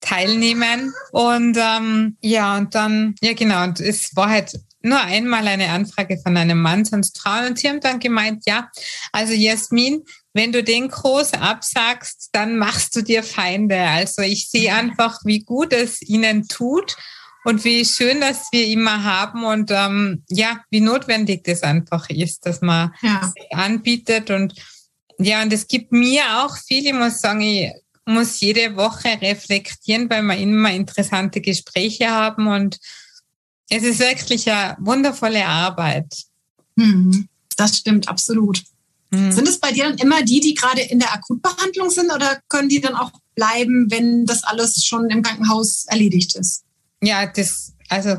teilnehmen. 0.00 0.92
Und 1.12 1.56
ähm, 1.58 2.16
ja, 2.20 2.56
und 2.56 2.74
dann, 2.74 3.14
ja 3.20 3.32
genau, 3.34 3.64
und 3.64 3.80
es 3.80 4.14
war 4.16 4.30
halt 4.30 4.58
nur 4.82 5.00
einmal 5.00 5.46
eine 5.46 5.70
Anfrage 5.70 6.18
von 6.18 6.36
einem 6.36 6.60
Mann, 6.60 6.84
sonst 6.84 7.18
Frauen. 7.18 7.48
Und 7.48 7.58
sie 7.58 7.68
haben 7.68 7.80
dann 7.80 8.00
gemeint, 8.00 8.44
ja, 8.46 8.70
also 9.12 9.34
Jasmin, 9.34 10.02
wenn 10.32 10.52
du 10.52 10.62
den 10.62 10.90
Kurs 10.90 11.34
absagst, 11.34 12.30
dann 12.32 12.56
machst 12.56 12.96
du 12.96 13.02
dir 13.02 13.22
Feinde. 13.22 13.78
Also 13.78 14.22
ich 14.22 14.48
sehe 14.48 14.74
einfach, 14.74 15.20
wie 15.24 15.40
gut 15.40 15.72
es 15.72 16.00
ihnen 16.02 16.48
tut 16.48 16.96
und 17.44 17.64
wie 17.64 17.84
schön, 17.84 18.20
dass 18.20 18.48
wir 18.52 18.66
immer 18.66 19.04
haben 19.04 19.44
und 19.44 19.70
ähm, 19.70 20.24
ja, 20.28 20.60
wie 20.70 20.80
notwendig 20.80 21.44
das 21.44 21.62
einfach 21.62 22.10
ist, 22.10 22.46
dass 22.46 22.60
man 22.60 22.92
ja. 23.02 23.32
anbietet 23.52 24.30
und 24.30 24.54
ja, 25.18 25.42
und 25.42 25.52
es 25.52 25.68
gibt 25.68 25.92
mir 25.92 26.22
auch 26.42 26.56
viel, 26.56 26.86
ich 26.86 26.94
muss 26.94 27.20
sagen, 27.20 27.42
ich 27.42 27.70
muss 28.06 28.40
jede 28.40 28.76
Woche 28.76 29.20
reflektieren, 29.20 30.08
weil 30.08 30.22
wir 30.22 30.36
immer 30.36 30.72
interessante 30.72 31.40
Gespräche 31.40 32.10
haben 32.10 32.46
und 32.46 32.78
es 33.68 33.82
ist 33.82 34.00
wirklich 34.00 34.50
eine 34.50 34.76
wundervolle 34.80 35.46
Arbeit. 35.46 36.12
Hm, 36.78 37.28
das 37.56 37.76
stimmt, 37.76 38.08
absolut. 38.08 38.62
Hm. 39.12 39.32
Sind 39.32 39.48
es 39.48 39.58
bei 39.58 39.72
dir 39.72 39.84
dann 39.84 39.98
immer 39.98 40.22
die, 40.22 40.40
die 40.40 40.54
gerade 40.54 40.82
in 40.82 40.98
der 40.98 41.12
Akutbehandlung 41.12 41.90
sind 41.90 42.12
oder 42.12 42.40
können 42.48 42.68
die 42.68 42.80
dann 42.80 42.94
auch 42.94 43.12
bleiben, 43.34 43.90
wenn 43.90 44.24
das 44.24 44.44
alles 44.44 44.84
schon 44.84 45.08
im 45.10 45.22
Krankenhaus 45.22 45.84
erledigt 45.86 46.34
ist? 46.36 46.64
Ja, 47.02 47.26
das, 47.26 47.74
also 47.88 48.16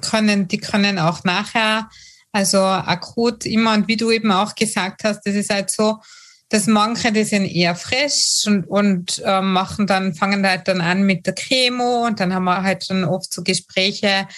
können, 0.00 0.48
die 0.48 0.58
können 0.58 0.98
auch 0.98 1.24
nachher, 1.24 1.88
also 2.32 2.58
akut 2.58 3.46
immer 3.46 3.74
und 3.74 3.88
wie 3.88 3.96
du 3.96 4.10
eben 4.10 4.32
auch 4.32 4.54
gesagt 4.54 5.04
hast, 5.04 5.22
das 5.24 5.34
ist 5.34 5.50
halt 5.50 5.70
so, 5.70 6.00
dass 6.48 6.66
manche, 6.66 7.10
die 7.10 7.24
sind 7.24 7.46
eher 7.46 7.74
frisch 7.74 8.44
und, 8.46 8.64
und 8.64 9.22
äh, 9.24 9.40
machen 9.40 9.86
dann, 9.86 10.14
fangen 10.14 10.46
halt 10.46 10.68
dann 10.68 10.80
an 10.80 11.02
mit 11.02 11.26
der 11.26 11.34
Chemo 11.34 12.06
und 12.06 12.20
dann 12.20 12.34
haben 12.34 12.44
wir 12.44 12.62
halt 12.62 12.88
dann 12.90 13.04
oft 13.04 13.32
so 13.32 13.42
Gespräche 13.42 14.28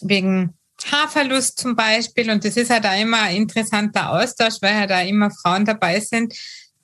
wegen 0.00 0.54
Haarverlust 0.90 1.60
zum 1.60 1.76
Beispiel. 1.76 2.30
Und 2.30 2.44
das 2.44 2.56
ist 2.56 2.70
halt 2.70 2.86
auch 2.86 2.98
immer 2.98 3.22
ein 3.22 3.36
interessanter 3.36 4.10
Austausch, 4.10 4.54
weil 4.60 4.74
halt 4.74 4.90
da 4.90 5.00
immer 5.02 5.30
Frauen 5.30 5.64
dabei 5.64 6.00
sind, 6.00 6.34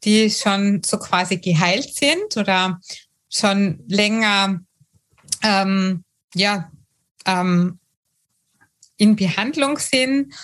die 0.05 0.31
schon 0.31 0.83
so 0.85 0.99
quasi 0.99 1.39
geheilt 1.39 1.95
sind 1.95 2.37
oder 2.37 2.81
schon 3.29 3.83
länger 3.89 4.61
ähm, 5.43 6.05
ja, 6.35 6.71
ähm, 7.27 7.79
in 8.97 9.17
Behandlung 9.17 9.79
sind. 9.79 10.35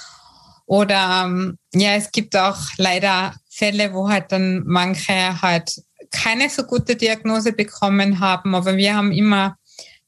Oder 0.67 1.25
ähm, 1.27 1.59
ja, 1.75 1.95
es 1.95 2.11
gibt 2.11 2.37
auch 2.37 2.59
leider 2.79 3.35
Fälle, 3.51 3.93
wo 3.93 4.09
halt 4.09 4.33
dann 4.33 4.63
manche 4.65 5.43
halt 5.43 5.83
keine 6.11 6.49
so 6.49 6.63
gute 6.65 6.97
Diagnose 6.97 7.53
bekommen 7.53 8.21
haben, 8.21 8.55
aber 8.55 8.77
wir 8.77 8.95
haben 8.95 9.13
immer 9.13 9.57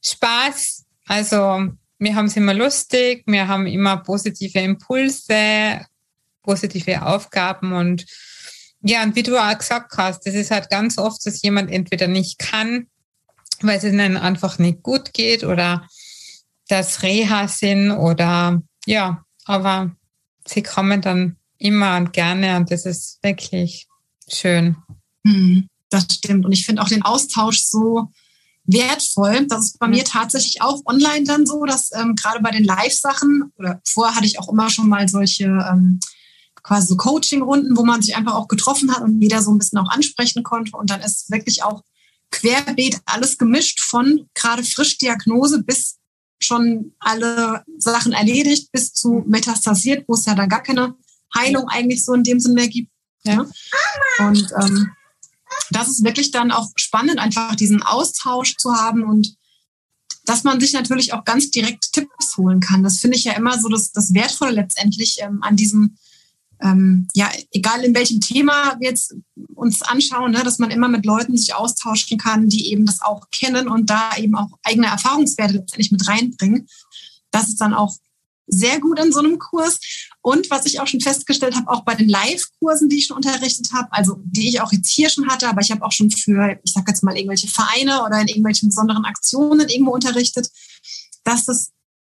Spaß. 0.03 0.85
Also 1.05 1.69
wir 1.99 2.15
haben 2.15 2.25
es 2.25 2.37
immer 2.37 2.53
lustig, 2.53 3.23
wir 3.27 3.47
haben 3.47 3.67
immer 3.67 3.97
positive 3.97 4.59
Impulse, 4.59 5.85
positive 6.43 7.05
Aufgaben 7.05 7.73
und 7.73 8.05
ja, 8.81 9.03
und 9.03 9.15
wie 9.15 9.23
du 9.23 9.37
auch 9.37 9.57
gesagt 9.57 9.97
hast, 9.97 10.25
das 10.25 10.35
ist 10.35 10.51
halt 10.51 10.69
ganz 10.69 10.97
oft, 10.97 11.25
dass 11.25 11.41
jemand 11.41 11.71
entweder 11.71 12.07
nicht 12.07 12.37
kann, 12.39 12.87
weil 13.61 13.77
es 13.77 13.83
ihnen 13.83 14.17
einfach 14.17 14.59
nicht 14.59 14.83
gut 14.83 15.13
geht 15.13 15.43
oder 15.43 15.87
das 16.67 17.01
Reha 17.03 17.47
sind 17.47 17.91
oder 17.91 18.61
ja, 18.85 19.23
aber 19.45 19.95
sie 20.45 20.63
kommen 20.63 21.01
dann 21.01 21.37
immer 21.57 21.97
und 21.97 22.13
gerne 22.13 22.57
und 22.57 22.71
das 22.71 22.85
ist 22.85 23.19
wirklich 23.21 23.87
schön. 24.27 24.77
Hm, 25.25 25.67
das 25.89 26.05
stimmt. 26.11 26.45
Und 26.45 26.51
ich 26.51 26.65
finde 26.65 26.81
auch 26.81 26.89
den 26.89 27.01
Austausch 27.01 27.63
so 27.63 28.11
wertvoll. 28.65 29.47
Das 29.47 29.65
ist 29.65 29.79
bei 29.79 29.87
mir 29.87 30.03
tatsächlich 30.03 30.61
auch 30.61 30.81
online 30.85 31.23
dann 31.23 31.45
so, 31.45 31.63
dass 31.65 31.91
ähm, 31.93 32.15
gerade 32.15 32.41
bei 32.41 32.51
den 32.51 32.63
Live-Sachen 32.63 33.51
oder 33.57 33.81
vorher 33.85 34.15
hatte 34.15 34.25
ich 34.25 34.39
auch 34.39 34.49
immer 34.49 34.69
schon 34.69 34.89
mal 34.89 35.07
solche 35.07 35.45
ähm, 35.45 35.99
quasi 36.63 36.87
so 36.87 36.97
Coaching-Runden, 36.97 37.77
wo 37.77 37.85
man 37.85 38.01
sich 38.01 38.15
einfach 38.15 38.35
auch 38.35 38.49
getroffen 38.49 38.93
hat 38.93 39.01
und 39.01 39.21
jeder 39.21 39.41
so 39.41 39.51
ein 39.51 39.57
bisschen 39.57 39.79
auch 39.79 39.89
ansprechen 39.89 40.43
konnte. 40.43 40.75
Und 40.75 40.89
dann 40.89 41.01
ist 41.01 41.31
wirklich 41.31 41.63
auch 41.63 41.83
querbeet 42.31 42.99
alles 43.05 43.37
gemischt 43.37 43.79
von 43.79 44.29
gerade 44.33 44.63
Frischdiagnose 44.63 45.63
bis 45.63 45.97
schon 46.39 46.93
alle 46.99 47.63
Sachen 47.77 48.13
erledigt 48.13 48.71
bis 48.71 48.93
zu 48.93 49.23
metastasiert, 49.27 50.05
wo 50.07 50.13
es 50.13 50.25
ja 50.25 50.35
dann 50.35 50.49
gar 50.49 50.61
keine 50.61 50.95
Heilung 51.35 51.67
eigentlich 51.67 52.05
so 52.05 52.13
in 52.13 52.23
dem 52.23 52.39
Sinne 52.39 52.55
mehr 52.55 52.67
gibt. 52.67 52.91
Ja. 53.23 53.45
Und 54.19 54.51
ähm, 54.61 54.91
das 55.71 55.89
ist 55.89 56.03
wirklich 56.03 56.31
dann 56.31 56.51
auch 56.51 56.69
spannend, 56.75 57.19
einfach 57.19 57.55
diesen 57.55 57.81
Austausch 57.81 58.55
zu 58.57 58.73
haben 58.73 59.03
und 59.03 59.35
dass 60.25 60.43
man 60.43 60.59
sich 60.59 60.73
natürlich 60.73 61.13
auch 61.13 61.23
ganz 61.23 61.51
direkt 61.51 61.93
Tipps 61.93 62.37
holen 62.37 62.59
kann. 62.59 62.83
Das 62.83 62.99
finde 62.99 63.17
ich 63.17 63.23
ja 63.23 63.33
immer 63.33 63.59
so 63.59 63.69
das, 63.69 63.91
das 63.91 64.13
Wertvolle 64.13 64.51
letztendlich 64.51 65.17
ähm, 65.21 65.39
an 65.41 65.55
diesem 65.55 65.97
ähm, 66.61 67.07
ja, 67.13 67.31
egal 67.51 67.83
in 67.83 67.95
welchem 67.95 68.19
Thema 68.19 68.75
wir 68.79 68.89
jetzt 68.89 69.15
uns 69.55 69.81
anschauen, 69.81 70.31
ne, 70.31 70.43
dass 70.43 70.59
man 70.59 70.71
immer 70.71 70.87
mit 70.87 71.05
Leuten 71.05 71.37
sich 71.37 71.53
austauschen 71.53 72.17
kann, 72.17 72.49
die 72.49 72.71
eben 72.71 72.85
das 72.85 73.01
auch 73.01 73.29
kennen 73.31 73.67
und 73.67 73.89
da 73.89 74.15
eben 74.17 74.35
auch 74.35 74.49
eigene 74.63 74.87
Erfahrungswerte 74.87 75.55
letztendlich 75.55 75.91
mit 75.91 76.07
reinbringen. 76.07 76.67
Das 77.31 77.47
ist 77.47 77.61
dann 77.61 77.73
auch 77.73 77.95
sehr 78.47 78.79
gut 78.79 78.99
in 78.99 79.11
so 79.11 79.19
einem 79.19 79.37
Kurs. 79.39 79.79
Und 80.21 80.49
was 80.49 80.65
ich 80.65 80.79
auch 80.79 80.87
schon 80.87 81.01
festgestellt 81.01 81.55
habe, 81.55 81.69
auch 81.69 81.83
bei 81.83 81.95
den 81.95 82.09
Live-Kursen, 82.09 82.89
die 82.89 82.97
ich 82.97 83.07
schon 83.07 83.17
unterrichtet 83.17 83.71
habe, 83.73 83.91
also 83.91 84.19
die 84.23 84.47
ich 84.47 84.61
auch 84.61 84.71
jetzt 84.71 84.89
hier 84.89 85.09
schon 85.09 85.27
hatte, 85.27 85.47
aber 85.47 85.61
ich 85.61 85.71
habe 85.71 85.85
auch 85.85 85.91
schon 85.91 86.09
für, 86.09 86.57
ich 86.63 86.71
sage 86.71 86.85
jetzt 86.89 87.03
mal, 87.03 87.15
irgendwelche 87.15 87.47
Vereine 87.47 88.03
oder 88.03 88.19
in 88.21 88.27
irgendwelchen 88.27 88.69
besonderen 88.69 89.05
Aktionen 89.05 89.67
irgendwo 89.67 89.91
unterrichtet, 89.91 90.49
dass 91.23 91.45
das 91.45 91.71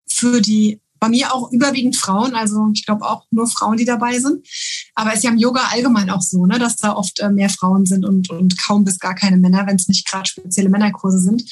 für 0.08 0.42
die 0.42 0.80
bei 1.04 1.10
mir 1.10 1.34
auch 1.34 1.52
überwiegend 1.52 1.98
Frauen, 1.98 2.34
also 2.34 2.70
ich 2.74 2.86
glaube 2.86 3.06
auch 3.06 3.26
nur 3.30 3.46
Frauen, 3.46 3.76
die 3.76 3.84
dabei 3.84 4.20
sind. 4.20 4.48
Aber 4.96 5.10
es 5.10 5.18
ist 5.18 5.24
ja 5.26 5.32
im 5.32 5.38
Yoga 5.38 5.60
allgemein 5.70 6.10
auch 6.10 6.22
so, 6.22 6.46
ne, 6.46 6.58
dass 6.58 6.78
da 6.78 6.94
oft 6.96 7.20
äh, 7.20 7.30
mehr 7.30 7.50
Frauen 7.50 7.86
sind 7.86 8.06
und, 8.06 8.30
und 8.30 8.58
kaum 8.58 8.86
bis 8.86 9.00
gar 9.00 9.14
keine 9.14 9.36
Männer, 9.36 9.68
wenn 9.68 9.76
es 9.76 9.90
nicht 9.90 10.08
gerade 10.08 10.30
spezielle 10.30 10.70
Männerkurse 10.70 11.20
sind. 11.20 11.44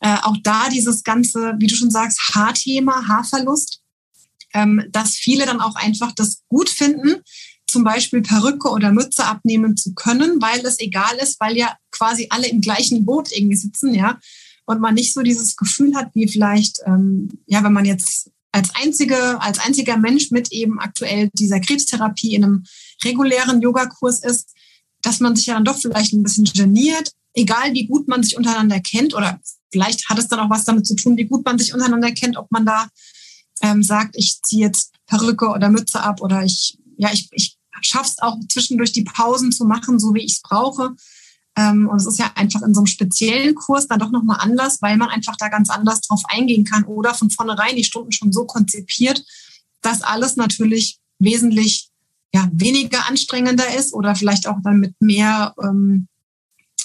Äh, 0.00 0.16
auch 0.22 0.38
da 0.42 0.70
dieses 0.70 1.04
ganze, 1.04 1.56
wie 1.58 1.66
du 1.66 1.74
schon 1.74 1.90
sagst, 1.90 2.18
Haarthema, 2.34 3.06
Haarverlust, 3.06 3.82
ähm, 4.54 4.82
dass 4.92 5.10
viele 5.10 5.44
dann 5.44 5.60
auch 5.60 5.76
einfach 5.76 6.12
das 6.12 6.40
gut 6.48 6.70
finden, 6.70 7.16
zum 7.66 7.84
Beispiel 7.84 8.22
Perücke 8.22 8.70
oder 8.70 8.92
Mütze 8.92 9.26
abnehmen 9.26 9.76
zu 9.76 9.92
können, 9.92 10.40
weil 10.40 10.64
es 10.64 10.80
egal 10.80 11.16
ist, 11.22 11.38
weil 11.38 11.58
ja 11.58 11.76
quasi 11.90 12.28
alle 12.30 12.48
im 12.48 12.62
gleichen 12.62 13.04
Boot 13.04 13.30
irgendwie 13.30 13.56
sitzen, 13.56 13.92
ja, 13.92 14.18
und 14.64 14.80
man 14.80 14.94
nicht 14.94 15.12
so 15.12 15.20
dieses 15.20 15.54
Gefühl 15.54 15.94
hat, 15.94 16.14
wie 16.14 16.28
vielleicht, 16.28 16.80
ähm, 16.86 17.28
ja, 17.44 17.62
wenn 17.62 17.74
man 17.74 17.84
jetzt 17.84 18.30
als 18.56 18.74
einzige, 18.74 19.40
als 19.42 19.58
einziger 19.58 19.98
Mensch 19.98 20.30
mit 20.30 20.50
eben 20.50 20.80
aktuell 20.80 21.28
dieser 21.34 21.60
Krebstherapie 21.60 22.34
in 22.34 22.44
einem 22.44 22.64
regulären 23.04 23.60
Yogakurs 23.60 24.20
ist, 24.20 24.54
dass 25.02 25.20
man 25.20 25.36
sich 25.36 25.46
ja 25.46 25.54
dann 25.54 25.64
doch 25.66 25.78
vielleicht 25.78 26.14
ein 26.14 26.22
bisschen 26.22 26.46
geniert, 26.46 27.12
egal 27.34 27.74
wie 27.74 27.86
gut 27.86 28.08
man 28.08 28.22
sich 28.22 28.34
untereinander 28.34 28.80
kennt 28.80 29.14
oder 29.14 29.38
vielleicht 29.70 30.08
hat 30.08 30.18
es 30.18 30.28
dann 30.28 30.40
auch 30.40 30.48
was 30.48 30.64
damit 30.64 30.86
zu 30.86 30.96
tun, 30.96 31.18
wie 31.18 31.26
gut 31.26 31.44
man 31.44 31.58
sich 31.58 31.74
untereinander 31.74 32.12
kennt, 32.12 32.38
ob 32.38 32.50
man 32.50 32.64
da 32.64 32.88
ähm, 33.60 33.82
sagt, 33.82 34.16
ich 34.16 34.40
ziehe 34.42 34.66
jetzt 34.66 34.94
Perücke 35.06 35.48
oder 35.48 35.68
Mütze 35.68 36.00
ab 36.00 36.22
oder 36.22 36.42
ich, 36.42 36.78
ja, 36.96 37.12
ich, 37.12 37.28
ich 37.32 37.58
schaff's 37.82 38.16
auch 38.20 38.38
zwischendurch 38.48 38.92
die 38.92 39.04
Pausen 39.04 39.52
zu 39.52 39.66
machen, 39.66 39.98
so 39.98 40.14
wie 40.14 40.24
ich 40.24 40.32
es 40.32 40.42
brauche. 40.42 40.94
Ähm, 41.56 41.88
und 41.88 41.96
es 41.96 42.06
ist 42.06 42.18
ja 42.18 42.30
einfach 42.34 42.62
in 42.62 42.74
so 42.74 42.80
einem 42.80 42.86
speziellen 42.86 43.54
Kurs 43.54 43.88
dann 43.88 43.98
doch 43.98 44.10
nochmal 44.10 44.38
anders, 44.40 44.82
weil 44.82 44.96
man 44.96 45.08
einfach 45.08 45.36
da 45.36 45.48
ganz 45.48 45.70
anders 45.70 46.02
drauf 46.02 46.22
eingehen 46.28 46.64
kann 46.64 46.84
oder 46.84 47.14
von 47.14 47.30
vornherein 47.30 47.76
die 47.76 47.84
Stunden 47.84 48.12
schon 48.12 48.32
so 48.32 48.44
konzipiert, 48.44 49.24
dass 49.80 50.02
alles 50.02 50.36
natürlich 50.36 50.98
wesentlich 51.18 51.90
ja, 52.34 52.48
weniger 52.52 53.08
anstrengender 53.08 53.74
ist 53.74 53.94
oder 53.94 54.14
vielleicht 54.14 54.46
auch 54.46 54.58
dann 54.62 54.78
mit 54.78 54.94
mehr, 55.00 55.54
ähm, 55.62 56.08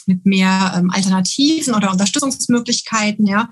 mit 0.06 0.26
mehr 0.26 0.74
ähm, 0.78 0.90
Alternativen 0.90 1.74
oder 1.74 1.92
Unterstützungsmöglichkeiten, 1.92 3.28
ja. 3.28 3.50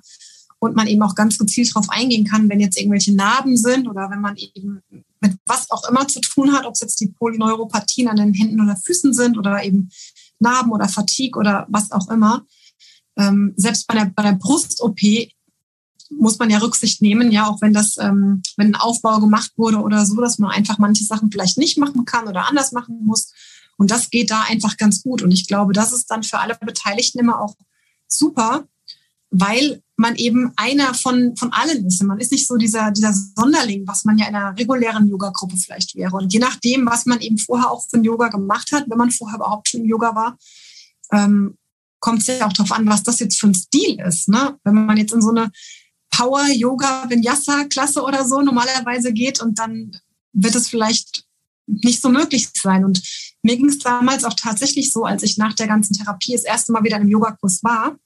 Und 0.61 0.75
man 0.75 0.87
eben 0.87 1.01
auch 1.03 1.15
ganz 1.15 1.37
gezielt 1.37 1.69
darauf 1.69 1.89
eingehen 1.89 2.25
kann, 2.25 2.49
wenn 2.49 2.59
jetzt 2.59 2.77
irgendwelche 2.77 3.15
Narben 3.15 3.55
sind 3.55 3.87
oder 3.87 4.09
wenn 4.09 4.19
man 4.19 4.35
eben 4.35 4.81
mit 5.21 5.37
was 5.45 5.71
auch 5.71 5.87
immer 5.89 6.05
zu 6.07 6.19
tun 6.19 6.51
hat, 6.53 6.65
ob 6.65 6.73
es 6.73 6.81
jetzt 6.81 6.99
die 6.99 7.07
Polyneuropathien 7.07 8.09
an 8.09 8.17
den 8.17 8.33
Händen 8.33 8.61
oder 8.61 8.75
Füßen 8.75 9.13
sind 9.13 9.37
oder 9.37 9.63
eben 9.63 9.89
Narben 10.39 10.71
oder 10.71 10.87
Fatigue 10.87 11.39
oder 11.39 11.67
was 11.69 11.91
auch 11.91 12.09
immer. 12.09 12.45
Ähm, 13.17 13.53
selbst 13.57 13.87
bei 13.87 13.95
der, 13.95 14.05
bei 14.05 14.23
der 14.23 14.33
Brust-OP 14.33 14.99
muss 16.11 16.39
man 16.39 16.49
ja 16.49 16.57
Rücksicht 16.57 17.01
nehmen, 17.01 17.31
ja, 17.31 17.47
auch 17.47 17.61
wenn 17.61 17.73
das, 17.73 17.97
ähm, 17.97 18.41
wenn 18.57 18.67
ein 18.67 18.75
Aufbau 18.75 19.19
gemacht 19.19 19.51
wurde 19.57 19.77
oder 19.77 20.05
so, 20.05 20.15
dass 20.21 20.39
man 20.39 20.51
einfach 20.51 20.77
manche 20.77 21.03
Sachen 21.03 21.31
vielleicht 21.31 21.57
nicht 21.57 21.77
machen 21.77 22.05
kann 22.05 22.27
oder 22.27 22.47
anders 22.47 22.71
machen 22.71 23.05
muss. 23.05 23.31
Und 23.77 23.91
das 23.91 24.09
geht 24.09 24.31
da 24.31 24.41
einfach 24.41 24.77
ganz 24.77 25.03
gut. 25.03 25.21
Und 25.21 25.31
ich 25.31 25.47
glaube, 25.47 25.73
das 25.73 25.93
ist 25.93 26.07
dann 26.07 26.23
für 26.23 26.39
alle 26.39 26.55
Beteiligten 26.55 27.19
immer 27.19 27.39
auch 27.41 27.55
super, 28.07 28.67
weil 29.31 29.81
man 29.95 30.15
eben 30.15 30.51
einer 30.55 30.93
von, 30.93 31.35
von 31.35 31.51
allen 31.53 31.85
ist. 31.85 32.01
Man 32.03 32.19
ist 32.19 32.31
nicht 32.31 32.47
so 32.47 32.55
dieser, 32.55 32.91
dieser 32.91 33.13
Sonderling, 33.13 33.85
was 33.85 34.05
man 34.05 34.17
ja 34.17 34.27
in 34.27 34.35
einer 34.35 34.57
regulären 34.57 35.07
Yoga-Gruppe 35.07 35.57
vielleicht 35.57 35.95
wäre. 35.95 36.15
Und 36.15 36.33
je 36.33 36.39
nachdem, 36.39 36.85
was 36.85 37.05
man 37.05 37.19
eben 37.19 37.37
vorher 37.37 37.69
auch 37.69 37.85
von 37.89 38.03
Yoga 38.03 38.29
gemacht 38.29 38.71
hat, 38.71 38.89
wenn 38.89 38.97
man 38.97 39.11
vorher 39.11 39.37
überhaupt 39.37 39.67
schon 39.67 39.81
im 39.81 39.87
Yoga 39.87 40.15
war, 40.15 40.37
ähm, 41.11 41.57
kommt 41.99 42.21
es 42.21 42.27
ja 42.27 42.47
auch 42.47 42.53
darauf 42.53 42.71
an, 42.71 42.87
was 42.87 43.03
das 43.03 43.19
jetzt 43.19 43.39
für 43.39 43.47
ein 43.47 43.53
Stil 43.53 43.99
ist. 43.99 44.29
Ne? 44.29 44.57
Wenn 44.63 44.85
man 44.85 44.97
jetzt 44.97 45.13
in 45.13 45.21
so 45.21 45.29
eine 45.29 45.51
Power-Yoga-Vinyasa-Klasse 46.11 48.01
oder 48.01 48.25
so 48.25 48.41
normalerweise 48.41 49.13
geht 49.13 49.41
und 49.41 49.59
dann 49.59 49.91
wird 50.33 50.55
es 50.55 50.69
vielleicht 50.69 51.25
nicht 51.67 52.01
so 52.01 52.09
möglich 52.09 52.49
sein. 52.53 52.83
Und 52.83 53.01
mir 53.43 53.57
ging 53.57 53.67
es 53.67 53.79
damals 53.79 54.23
auch 54.23 54.33
tatsächlich 54.33 54.91
so, 54.91 55.03
als 55.03 55.23
ich 55.23 55.37
nach 55.37 55.53
der 55.53 55.67
ganzen 55.67 55.93
Therapie 55.93 56.33
das 56.33 56.43
erste 56.43 56.71
Mal 56.71 56.83
wieder 56.83 56.95
in 56.95 57.03
einem 57.03 57.11
Yogakurs 57.11 57.63
war, 57.63 57.97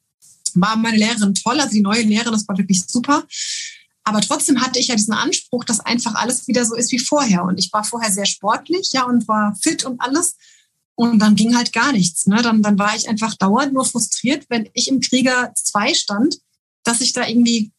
war 0.55 0.75
meine 0.75 0.98
Lehrerin 0.98 1.33
toll, 1.33 1.60
also 1.60 1.72
die 1.72 1.81
neue 1.81 2.03
Lehrerin, 2.03 2.33
das 2.33 2.48
war 2.48 2.57
wirklich 2.57 2.83
super. 2.88 3.24
Aber 4.03 4.22
trotzdem 4.22 4.62
hatte 4.62 4.79
ich 4.79 4.88
ja 4.88 4.95
diesen 4.95 5.13
Anspruch, 5.13 5.63
dass 5.63 5.79
einfach 5.79 6.15
alles 6.15 6.48
wieder 6.48 6.65
so 6.65 6.75
ist 6.75 6.91
wie 6.91 7.00
vorher. 7.00 7.43
Und 7.43 7.57
ich 7.57 7.72
war 7.72 7.83
vorher 7.83 8.12
sehr 8.12 8.25
sportlich, 8.25 8.91
ja, 8.91 9.03
und 9.05 9.27
war 9.27 9.55
fit 9.62 9.86
und 9.86 10.01
alles. 10.01 10.36
Und 10.95 11.19
dann 11.19 11.36
ging 11.36 11.55
halt 11.55 11.74
gar 11.74 11.91
nichts. 11.91 12.27
Ne? 12.27 12.41
Dann, 12.41 12.62
dann 12.62 12.77
war 12.77 12.95
ich 12.95 13.07
einfach 13.07 13.33
dauernd 13.36 13.74
nur 13.74 13.86
frustriert, 13.86 14.45
wenn 14.50 14.69
ich 14.74 14.89
im 14.89 15.00
Krieger 15.00 15.53
2 15.55 15.93
stand, 15.93 16.38
dass 16.83 17.01
ich 17.01 17.13
da 17.13 17.25
irgendwie 17.27 17.72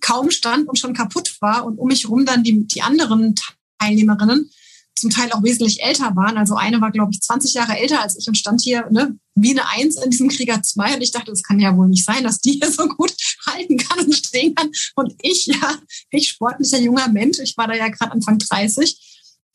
kaum 0.00 0.30
stand 0.30 0.68
und 0.68 0.78
schon 0.78 0.94
kaputt 0.94 1.36
war 1.40 1.64
und 1.64 1.78
um 1.78 1.86
mich 1.86 2.08
rum 2.08 2.24
dann 2.24 2.42
die, 2.42 2.66
die 2.66 2.82
anderen 2.82 3.34
Teilnehmerinnen 3.78 4.50
zum 4.96 5.10
Teil 5.10 5.32
auch 5.32 5.42
wesentlich 5.42 5.82
älter 5.82 6.16
waren. 6.16 6.36
Also 6.36 6.56
eine 6.56 6.80
war, 6.80 6.90
glaube 6.90 7.12
ich, 7.12 7.20
20 7.20 7.54
Jahre 7.54 7.76
älter 7.78 8.00
als 8.00 8.16
ich 8.18 8.26
und 8.26 8.36
stand 8.36 8.60
hier 8.60 8.88
ne, 8.90 9.16
wie 9.34 9.50
eine 9.50 9.68
Eins 9.68 9.96
in 9.96 10.10
diesem 10.10 10.28
Krieger 10.28 10.62
2. 10.62 10.94
Und 10.94 11.02
ich 11.02 11.12
dachte, 11.12 11.30
das 11.30 11.42
kann 11.42 11.58
ja 11.58 11.76
wohl 11.76 11.88
nicht 11.88 12.04
sein, 12.04 12.24
dass 12.24 12.40
die 12.40 12.58
hier 12.60 12.70
so 12.70 12.86
gut 12.88 13.14
halten 13.46 13.76
kann 13.76 14.04
und 14.04 14.14
stehen 14.14 14.54
kann. 14.54 14.70
Und 14.94 15.14
ich, 15.22 15.46
ja, 15.46 15.78
ich 16.10 16.28
sportlicher 16.28 16.78
junger 16.78 17.08
Mensch, 17.08 17.38
ich 17.38 17.56
war 17.56 17.68
da 17.68 17.74
ja 17.74 17.88
gerade 17.88 18.12
Anfang 18.12 18.38
30, 18.38 18.98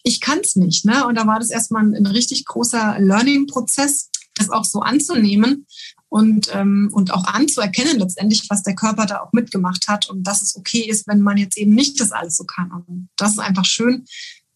ich 0.03 0.22
kann 0.22 0.39
es 0.39 0.55
nicht. 0.55 0.86
Ne? 0.86 1.05
Und 1.05 1.15
da 1.15 1.27
war 1.27 1.39
das 1.39 1.50
erstmal 1.50 1.84
ein, 1.84 1.96
ein 1.96 2.05
richtig 2.05 2.46
großer 2.46 2.98
Learning-Prozess, 3.00 4.10
das 4.36 4.50
auch 4.50 4.63
so 4.63 4.79
anzunehmen 4.79 5.65
und, 6.10 6.50
ähm, 6.53 6.89
und 6.93 7.13
auch 7.13 7.25
anzuerkennen 7.25 8.00
letztendlich, 8.00 8.46
was 8.50 8.63
der 8.63 8.75
Körper 8.75 9.05
da 9.05 9.22
auch 9.22 9.34
mitgemacht 9.34 9.88
hat 9.88 10.10
und 10.10 10.24
dass 10.24 10.41
es 10.41 10.55
okay 10.55 10.81
ist, 10.81 11.07
wenn 11.07 11.22
man 11.22 11.38
jetzt 11.38 11.57
eben 11.57 11.74
nicht 11.74 12.00
das 12.00 12.12
alles 12.12 12.38
so 12.38 12.46
kann. 12.46 12.72
Und 12.72 13.10
das 13.17 13.31
ist 13.31 13.39
einfach 13.39 13.65
schön, 13.65 14.05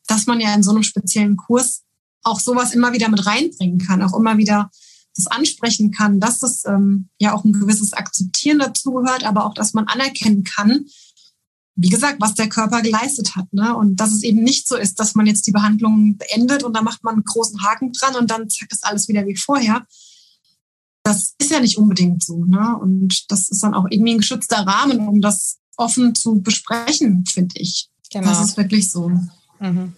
dass 0.08 0.25
man 0.25 0.40
ja 0.40 0.54
in 0.54 0.63
so 0.63 0.72
einem 0.72 0.84
speziellen 0.84 1.38
Kurs 1.38 1.84
auch 2.24 2.40
sowas 2.40 2.74
immer 2.74 2.94
wieder 2.94 3.10
mit 3.10 3.25
reinbringen 3.25 3.80
kann, 3.80 4.01
auch 4.01 4.18
immer 4.18 4.38
wieder 4.38 4.70
das 5.15 5.27
ansprechen 5.27 5.91
kann, 5.91 6.20
dass 6.20 6.39
das 6.39 6.65
ähm, 6.65 7.10
ja 7.20 7.34
auch 7.34 7.44
ein 7.44 7.53
gewisses 7.53 7.94
Akzeptieren 7.94 8.60
dazugehört, 8.60 9.24
aber 9.24 9.46
auch, 9.46 9.53
dass 9.53 9.74
man 9.74 9.88
anerkennen 9.88 10.44
kann, 10.44 10.86
wie 11.75 11.89
gesagt, 11.89 12.18
was 12.20 12.36
der 12.36 12.50
Körper 12.50 12.82
geleistet 12.82 13.36
hat. 13.36 13.51
Ne? 13.53 13.75
Und 13.75 13.96
dass 13.98 14.12
es 14.12 14.24
eben 14.24 14.44
nicht 14.44 14.68
so 14.68 14.75
ist, 14.75 15.00
dass 15.00 15.15
man 15.15 15.25
jetzt 15.25 15.48
die 15.48 15.51
Behandlung 15.51 16.18
beendet 16.18 16.63
und 16.63 16.75
da 16.75 16.82
macht 16.82 17.03
man 17.03 17.15
einen 17.15 17.24
großen 17.24 17.62
Haken 17.63 17.91
dran 17.94 18.15
und 18.15 18.30
dann 18.30 18.50
zack 18.50 18.72
ist 18.72 18.86
alles 18.86 19.08
wieder 19.08 19.25
wie 19.25 19.36
vorher. 19.36 19.86
Das 21.03 21.34
ist 21.39 21.51
ja 21.51 21.60
nicht 21.60 21.77
unbedingt 21.77 22.24
so. 22.24 22.46
Ne? 22.46 22.77
Und 22.80 23.32
das 23.32 23.50
ist 23.50 23.63
dann 23.63 23.74
auch 23.74 23.88
irgendwie 23.89 24.13
ein 24.13 24.20
geschützter 24.20 24.68
Rahmen, 24.68 25.08
um 25.08 25.22
das 25.22 25.58
offen 25.77 26.13
zu 26.13 26.41
besprechen, 26.41 27.25
finde 27.25 27.60
ich. 27.60 27.89
Genau. 28.12 28.27
Das 28.27 28.44
ist 28.44 28.58
wirklich 28.58 28.91
so. 28.91 29.10
Mhm. 29.60 29.94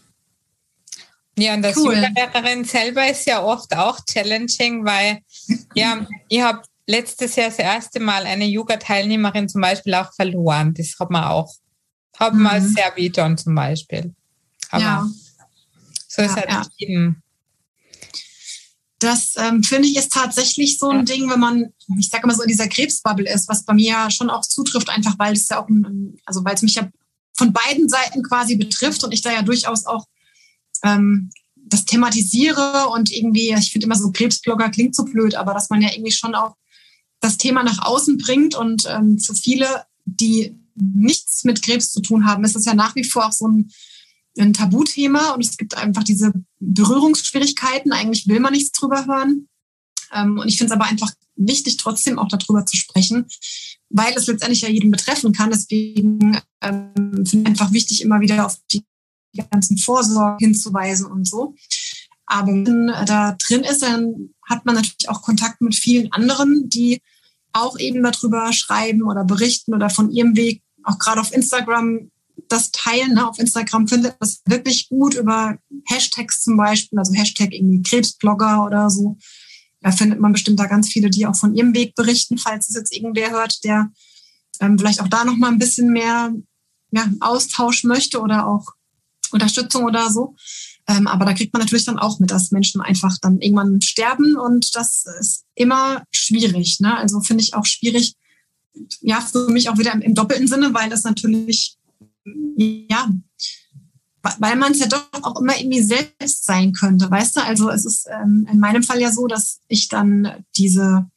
Ja, 1.37 1.55
und 1.55 1.63
das 1.63 1.75
cool. 1.77 1.95
Yoga-Lehrerin 1.95 2.63
selber 2.63 3.09
ist 3.09 3.25
ja 3.25 3.43
oft 3.43 3.75
auch 3.75 3.99
challenging, 4.05 4.85
weil 4.85 5.19
ja, 5.73 6.05
ich 6.29 6.41
habe 6.41 6.61
letztes 6.85 7.35
Jahr 7.35 7.49
das 7.49 7.59
erste 7.59 7.99
Mal 7.99 8.25
eine 8.25 8.45
Yoga-Teilnehmerin 8.45 9.49
zum 9.49 9.61
Beispiel 9.61 9.95
auch 9.95 10.13
verloren. 10.13 10.73
Das 10.73 10.95
hat 10.99 11.09
man 11.09 11.23
auch, 11.23 11.51
hat 12.17 12.33
man 12.33 12.63
mhm. 12.63 12.73
sehr 12.73 12.93
wehgetan 12.95 13.37
zum 13.37 13.55
Beispiel. 13.55 14.13
Aber 14.69 14.83
ja. 14.83 15.07
so 16.07 16.21
ist 16.21 16.35
ja, 16.35 16.47
halt 16.47 16.69
ja. 16.77 17.13
Das 18.99 19.33
ähm, 19.35 19.63
finde 19.63 19.89
ich 19.89 19.97
ist 19.97 20.13
tatsächlich 20.13 20.77
so 20.77 20.89
ein 20.89 21.05
ja. 21.05 21.15
Ding, 21.15 21.29
wenn 21.29 21.39
man, 21.39 21.73
ich 21.99 22.09
sage 22.09 22.25
mal 22.25 22.35
so 22.35 22.43
in 22.43 22.47
dieser 22.47 22.69
Krebsbubble 22.69 23.29
ist, 23.29 23.49
was 23.49 23.65
bei 23.65 23.73
mir 23.73 23.89
ja 23.89 24.09
schon 24.09 24.29
auch 24.29 24.41
zutrifft, 24.41 24.89
einfach 24.89 25.19
weil 25.19 25.33
es 25.33 25.49
ja 25.49 25.61
auch, 25.61 25.67
ein, 25.67 26.17
also 26.25 26.45
weil 26.45 26.55
es 26.55 26.61
mich 26.61 26.75
ja 26.75 26.87
von 27.35 27.51
beiden 27.51 27.89
Seiten 27.89 28.23
quasi 28.23 28.55
betrifft 28.55 29.03
und 29.03 29.11
ich 29.11 29.21
da 29.21 29.31
ja 29.31 29.41
durchaus 29.41 29.85
auch 29.85 30.05
ähm, 30.83 31.29
das 31.55 31.85
thematisiere 31.85 32.89
und 32.89 33.11
irgendwie, 33.11 33.53
ich 33.57 33.71
finde 33.71 33.85
immer 33.85 33.95
so 33.95 34.11
Krebsblogger 34.11 34.69
klingt 34.69 34.95
so 34.95 35.05
blöd, 35.05 35.35
aber 35.35 35.53
dass 35.53 35.69
man 35.69 35.81
ja 35.81 35.89
irgendwie 35.91 36.11
schon 36.11 36.35
auch 36.35 36.55
das 37.19 37.37
Thema 37.37 37.63
nach 37.63 37.85
außen 37.85 38.17
bringt 38.17 38.53
und 38.53 38.85
ähm, 38.87 39.17
für 39.17 39.33
viele, 39.33 39.85
die 40.05 40.55
nichts 40.75 41.43
mit 41.43 41.61
Krebs 41.61 41.91
zu 41.91 42.01
tun 42.01 42.25
haben, 42.25 42.43
ist 42.43 42.55
es 42.55 42.65
ja 42.65 42.73
nach 42.73 42.95
wie 42.95 43.03
vor 43.03 43.27
auch 43.27 43.31
so 43.31 43.47
ein, 43.47 43.71
ein 44.37 44.53
Tabuthema 44.53 45.31
und 45.31 45.45
es 45.45 45.57
gibt 45.57 45.77
einfach 45.77 46.03
diese 46.03 46.33
Berührungsschwierigkeiten. 46.59 47.93
Eigentlich 47.93 48.27
will 48.27 48.39
man 48.39 48.53
nichts 48.53 48.71
drüber 48.71 49.05
hören. 49.05 49.47
Ähm, 50.13 50.37
und 50.39 50.47
ich 50.47 50.57
finde 50.57 50.73
es 50.73 50.79
aber 50.79 50.89
einfach 50.89 51.11
wichtig, 51.35 51.77
trotzdem 51.77 52.19
auch 52.19 52.27
darüber 52.27 52.65
zu 52.65 52.75
sprechen, 52.75 53.25
weil 53.89 54.13
es 54.15 54.27
letztendlich 54.27 54.61
ja 54.61 54.69
jeden 54.69 54.91
betreffen 54.91 55.31
kann. 55.31 55.51
Deswegen 55.51 56.39
ähm, 56.61 56.91
finde 57.25 57.25
ich 57.25 57.45
einfach 57.45 57.71
wichtig, 57.71 58.01
immer 58.01 58.19
wieder 58.21 58.45
auf 58.45 58.57
die 58.71 58.83
die 59.33 59.43
ganzen 59.49 59.77
Vorsorge 59.77 60.37
hinzuweisen 60.45 61.05
und 61.07 61.27
so. 61.27 61.55
Aber 62.25 62.47
wenn 62.47 62.85
man 62.85 63.05
da 63.05 63.35
drin 63.47 63.61
ist, 63.61 63.83
dann 63.83 64.29
hat 64.49 64.65
man 64.65 64.75
natürlich 64.75 65.09
auch 65.09 65.21
Kontakt 65.21 65.61
mit 65.61 65.75
vielen 65.75 66.11
anderen, 66.11 66.69
die 66.69 67.01
auch 67.51 67.77
eben 67.77 68.01
darüber 68.01 68.51
schreiben 68.53 69.03
oder 69.03 69.23
berichten 69.23 69.73
oder 69.73 69.89
von 69.89 70.09
ihrem 70.11 70.35
Weg, 70.35 70.61
auch 70.83 70.97
gerade 70.97 71.21
auf 71.21 71.33
Instagram 71.33 72.09
das 72.49 72.71
teilen. 72.71 73.13
Ne? 73.13 73.27
Auf 73.27 73.39
Instagram 73.39 73.87
findet 73.87 74.15
das 74.19 74.41
wirklich 74.45 74.89
gut 74.89 75.13
über 75.13 75.57
Hashtags 75.85 76.41
zum 76.41 76.57
Beispiel, 76.57 76.99
also 76.99 77.13
Hashtag 77.13 77.53
irgendwie 77.53 77.83
Krebsblogger 77.83 78.65
oder 78.65 78.89
so. 78.89 79.17
Da 79.81 79.91
findet 79.91 80.19
man 80.19 80.31
bestimmt 80.31 80.59
da 80.59 80.65
ganz 80.65 80.89
viele, 80.89 81.09
die 81.09 81.27
auch 81.27 81.35
von 81.35 81.53
ihrem 81.55 81.73
Weg 81.75 81.93
berichten, 81.95 82.37
falls 82.37 82.69
es 82.69 82.75
jetzt 82.75 82.93
irgendwer 82.93 83.31
hört, 83.31 83.63
der 83.63 83.91
ähm, 84.59 84.79
vielleicht 84.79 85.01
auch 85.01 85.09
da 85.09 85.25
noch 85.25 85.37
mal 85.37 85.49
ein 85.49 85.59
bisschen 85.59 85.91
mehr 85.91 86.33
ja, 86.91 87.11
Austausch 87.19 87.83
möchte 87.83 88.21
oder 88.21 88.47
auch 88.47 88.65
Unterstützung 89.33 89.83
oder 89.83 90.09
so. 90.09 90.35
Ähm, 90.87 91.07
aber 91.07 91.25
da 91.25 91.33
kriegt 91.33 91.53
man 91.53 91.61
natürlich 91.61 91.85
dann 91.85 91.99
auch 91.99 92.19
mit, 92.19 92.31
dass 92.31 92.51
Menschen 92.51 92.81
einfach 92.81 93.17
dann 93.21 93.39
irgendwann 93.39 93.81
sterben 93.81 94.37
und 94.37 94.75
das 94.75 95.05
ist 95.19 95.45
immer 95.55 96.03
schwierig. 96.11 96.79
Ne? 96.81 96.97
Also 96.97 97.21
finde 97.21 97.43
ich 97.43 97.53
auch 97.53 97.65
schwierig, 97.65 98.15
ja, 99.01 99.21
für 99.21 99.49
mich 99.49 99.69
auch 99.69 99.77
wieder 99.77 99.93
im, 99.93 100.01
im 100.01 100.15
doppelten 100.15 100.47
Sinne, 100.47 100.73
weil 100.73 100.89
das 100.89 101.03
natürlich, 101.03 101.77
ja, 102.57 103.09
weil 104.39 104.55
man 104.55 104.71
es 104.71 104.79
ja 104.79 104.87
doch 104.87 105.07
auch 105.21 105.39
immer 105.39 105.57
irgendwie 105.57 105.81
selbst 105.81 106.45
sein 106.45 106.73
könnte, 106.73 107.09
weißt 107.09 107.37
du? 107.37 107.43
Also 107.43 107.69
es 107.69 107.85
ist 107.85 108.07
ähm, 108.09 108.47
in 108.51 108.59
meinem 108.59 108.83
Fall 108.83 108.99
ja 108.99 109.11
so, 109.11 109.27
dass 109.27 109.59
ich 109.67 109.89
dann 109.89 110.43
diese, 110.57 111.09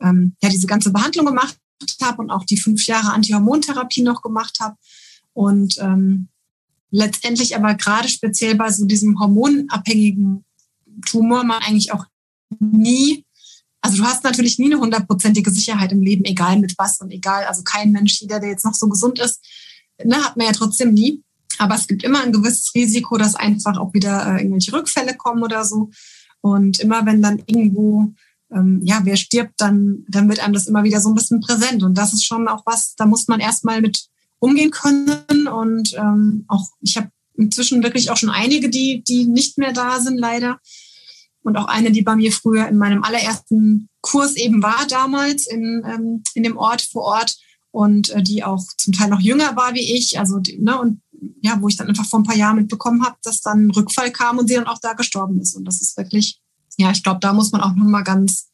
ähm, 0.00 0.36
ja, 0.42 0.48
diese 0.48 0.66
ganze 0.66 0.92
Behandlung 0.92 1.26
gemacht 1.26 1.58
habe 2.00 2.22
und 2.22 2.30
auch 2.30 2.44
die 2.44 2.60
fünf 2.60 2.86
Jahre 2.86 3.12
Antihormontherapie 3.12 4.02
noch 4.02 4.22
gemacht 4.22 4.58
habe. 4.60 4.76
Und 5.32 5.76
ähm, 5.80 6.28
letztendlich 6.92 7.56
aber 7.56 7.74
gerade 7.74 8.08
speziell 8.08 8.54
bei 8.54 8.70
so 8.70 8.84
diesem 8.84 9.18
hormonabhängigen 9.18 10.44
Tumor 11.06 11.42
man 11.42 11.62
eigentlich 11.62 11.92
auch 11.92 12.04
nie, 12.60 13.24
also 13.80 13.96
du 13.96 14.04
hast 14.04 14.22
natürlich 14.22 14.58
nie 14.58 14.66
eine 14.66 14.78
hundertprozentige 14.78 15.50
Sicherheit 15.50 15.90
im 15.90 16.02
Leben, 16.02 16.24
egal 16.24 16.60
mit 16.60 16.74
was 16.78 17.00
und 17.00 17.10
egal, 17.10 17.44
also 17.46 17.62
kein 17.64 17.90
Mensch, 17.90 18.20
jeder, 18.20 18.38
der 18.38 18.50
jetzt 18.50 18.64
noch 18.64 18.74
so 18.74 18.88
gesund 18.88 19.18
ist, 19.18 19.40
ne, 20.04 20.16
hat 20.16 20.36
man 20.36 20.46
ja 20.46 20.52
trotzdem 20.52 20.94
nie. 20.94 21.24
Aber 21.58 21.74
es 21.74 21.86
gibt 21.86 22.02
immer 22.04 22.22
ein 22.22 22.32
gewisses 22.32 22.72
Risiko, 22.74 23.16
dass 23.16 23.34
einfach 23.34 23.76
auch 23.78 23.92
wieder 23.92 24.26
äh, 24.26 24.38
irgendwelche 24.38 24.72
Rückfälle 24.72 25.16
kommen 25.16 25.42
oder 25.42 25.64
so. 25.64 25.90
Und 26.40 26.80
immer 26.80 27.04
wenn 27.06 27.22
dann 27.22 27.42
irgendwo, 27.46 28.12
ähm, 28.52 28.80
ja, 28.84 29.00
wer 29.04 29.16
stirbt, 29.16 29.54
dann, 29.58 30.04
dann 30.08 30.28
wird 30.28 30.40
einem 30.40 30.54
das 30.54 30.66
immer 30.66 30.84
wieder 30.84 31.00
so 31.00 31.10
ein 31.10 31.14
bisschen 31.14 31.40
präsent. 31.40 31.82
Und 31.82 31.96
das 31.96 32.12
ist 32.12 32.24
schon 32.24 32.48
auch 32.48 32.64
was, 32.66 32.94
da 32.96 33.06
muss 33.06 33.28
man 33.28 33.40
erstmal 33.40 33.80
mit 33.80 34.08
umgehen 34.42 34.72
können. 34.72 35.46
Und 35.46 35.94
ähm, 35.94 36.44
auch 36.48 36.66
ich 36.80 36.96
habe 36.96 37.10
inzwischen 37.36 37.82
wirklich 37.82 38.10
auch 38.10 38.16
schon 38.16 38.30
einige, 38.30 38.68
die, 38.68 39.02
die 39.04 39.26
nicht 39.26 39.56
mehr 39.56 39.72
da 39.72 40.00
sind, 40.00 40.18
leider. 40.18 40.58
Und 41.42 41.56
auch 41.56 41.66
eine, 41.66 41.92
die 41.92 42.02
bei 42.02 42.16
mir 42.16 42.32
früher 42.32 42.68
in 42.68 42.76
meinem 42.76 43.04
allerersten 43.04 43.88
Kurs 44.00 44.36
eben 44.36 44.62
war 44.62 44.86
damals 44.88 45.46
in, 45.46 45.82
ähm, 45.86 46.22
in 46.34 46.42
dem 46.42 46.56
Ort 46.56 46.82
vor 46.82 47.02
Ort 47.02 47.36
und 47.70 48.10
äh, 48.10 48.22
die 48.22 48.42
auch 48.42 48.64
zum 48.76 48.92
Teil 48.92 49.08
noch 49.08 49.20
jünger 49.20 49.56
war 49.56 49.74
wie 49.74 49.96
ich. 49.96 50.18
Also, 50.18 50.38
die, 50.38 50.58
ne, 50.58 50.78
und 50.78 51.00
ja, 51.40 51.60
wo 51.60 51.68
ich 51.68 51.76
dann 51.76 51.88
einfach 51.88 52.06
vor 52.06 52.20
ein 52.20 52.24
paar 52.24 52.36
Jahren 52.36 52.56
mitbekommen 52.56 53.04
habe, 53.04 53.16
dass 53.22 53.40
dann 53.40 53.66
ein 53.66 53.70
Rückfall 53.70 54.10
kam 54.10 54.38
und 54.38 54.48
sie 54.48 54.54
dann 54.54 54.66
auch 54.66 54.78
da 54.80 54.92
gestorben 54.94 55.40
ist. 55.40 55.54
Und 55.54 55.64
das 55.64 55.80
ist 55.80 55.96
wirklich, 55.96 56.40
ja, 56.76 56.90
ich 56.90 57.02
glaube, 57.02 57.20
da 57.20 57.32
muss 57.32 57.52
man 57.52 57.60
auch 57.60 57.74
nochmal 57.74 58.02
ganz 58.02 58.48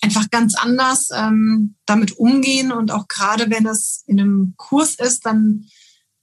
einfach 0.00 0.30
ganz 0.30 0.54
anders 0.54 1.08
ähm, 1.14 1.74
damit 1.86 2.12
umgehen. 2.12 2.72
Und 2.72 2.90
auch 2.90 3.08
gerade 3.08 3.50
wenn 3.50 3.66
es 3.66 4.04
in 4.06 4.20
einem 4.20 4.54
Kurs 4.56 4.94
ist, 4.94 5.26
dann 5.26 5.66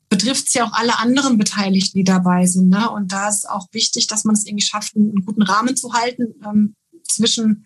betrifft 0.10 0.48
es 0.48 0.54
ja 0.54 0.66
auch 0.66 0.74
alle 0.74 1.00
anderen 1.00 1.38
Beteiligten, 1.38 1.98
die 1.98 2.04
dabei 2.04 2.46
sind. 2.46 2.70
Ne? 2.70 2.90
Und 2.90 3.12
da 3.12 3.28
ist 3.28 3.50
auch 3.50 3.68
wichtig, 3.72 4.08
dass 4.08 4.24
man 4.24 4.36
es 4.36 4.46
irgendwie 4.46 4.66
schafft, 4.66 4.96
einen 4.96 5.26
guten 5.26 5.42
Rahmen 5.42 5.76
zu 5.76 5.94
halten 5.94 6.36
ähm, 6.46 6.76
zwischen 7.04 7.66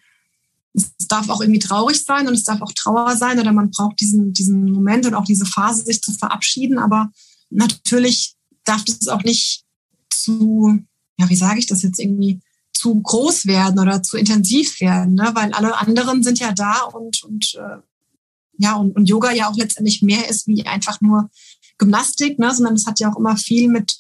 es 0.74 1.08
darf 1.08 1.30
auch 1.30 1.42
irgendwie 1.42 1.60
traurig 1.60 2.04
sein 2.04 2.28
und 2.28 2.34
es 2.34 2.44
darf 2.44 2.62
auch 2.62 2.74
Trauer 2.74 3.16
sein 3.18 3.40
oder 3.40 3.52
man 3.52 3.72
braucht 3.72 4.00
diesen, 4.00 4.34
diesen 4.34 4.72
Moment 4.72 5.06
und 5.06 5.16
auch 5.16 5.26
diese 5.26 5.46
Phase, 5.46 5.84
sich 5.84 6.02
zu 6.02 6.12
verabschieden. 6.14 6.78
Aber 6.78 7.12
natürlich 7.50 8.36
darf 8.64 8.84
das 8.86 9.08
auch 9.08 9.24
nicht 9.24 9.64
zu, 10.10 10.80
ja, 11.18 11.30
wie 11.30 11.36
sage 11.36 11.60
ich 11.60 11.68
das 11.68 11.82
jetzt 11.82 12.00
irgendwie, 12.00 12.40
zu 12.80 13.02
groß 13.02 13.46
werden 13.46 13.78
oder 13.78 14.02
zu 14.02 14.16
intensiv 14.16 14.80
werden, 14.80 15.16
ne? 15.16 15.32
weil 15.34 15.52
alle 15.52 15.78
anderen 15.78 16.24
sind 16.24 16.40
ja 16.40 16.54
da 16.54 16.84
und, 16.84 17.22
und 17.24 17.56
äh, 17.56 17.80
ja, 18.58 18.76
und, 18.76 18.96
und 18.96 19.10
Yoga 19.10 19.34
ja 19.34 19.50
auch 19.50 19.58
letztendlich 19.58 20.02
mehr 20.02 20.30
ist 20.30 20.48
wie 20.48 20.66
einfach 20.66 21.02
nur 21.02 21.30
Gymnastik, 21.78 22.40
ne? 22.40 22.56
sondern 22.56 22.76
es 22.76 22.86
hat 22.86 23.02
ja 23.02 23.12
auch 23.12 23.18
immer 23.18 23.36
viel 23.36 23.68
mit, 23.68 24.00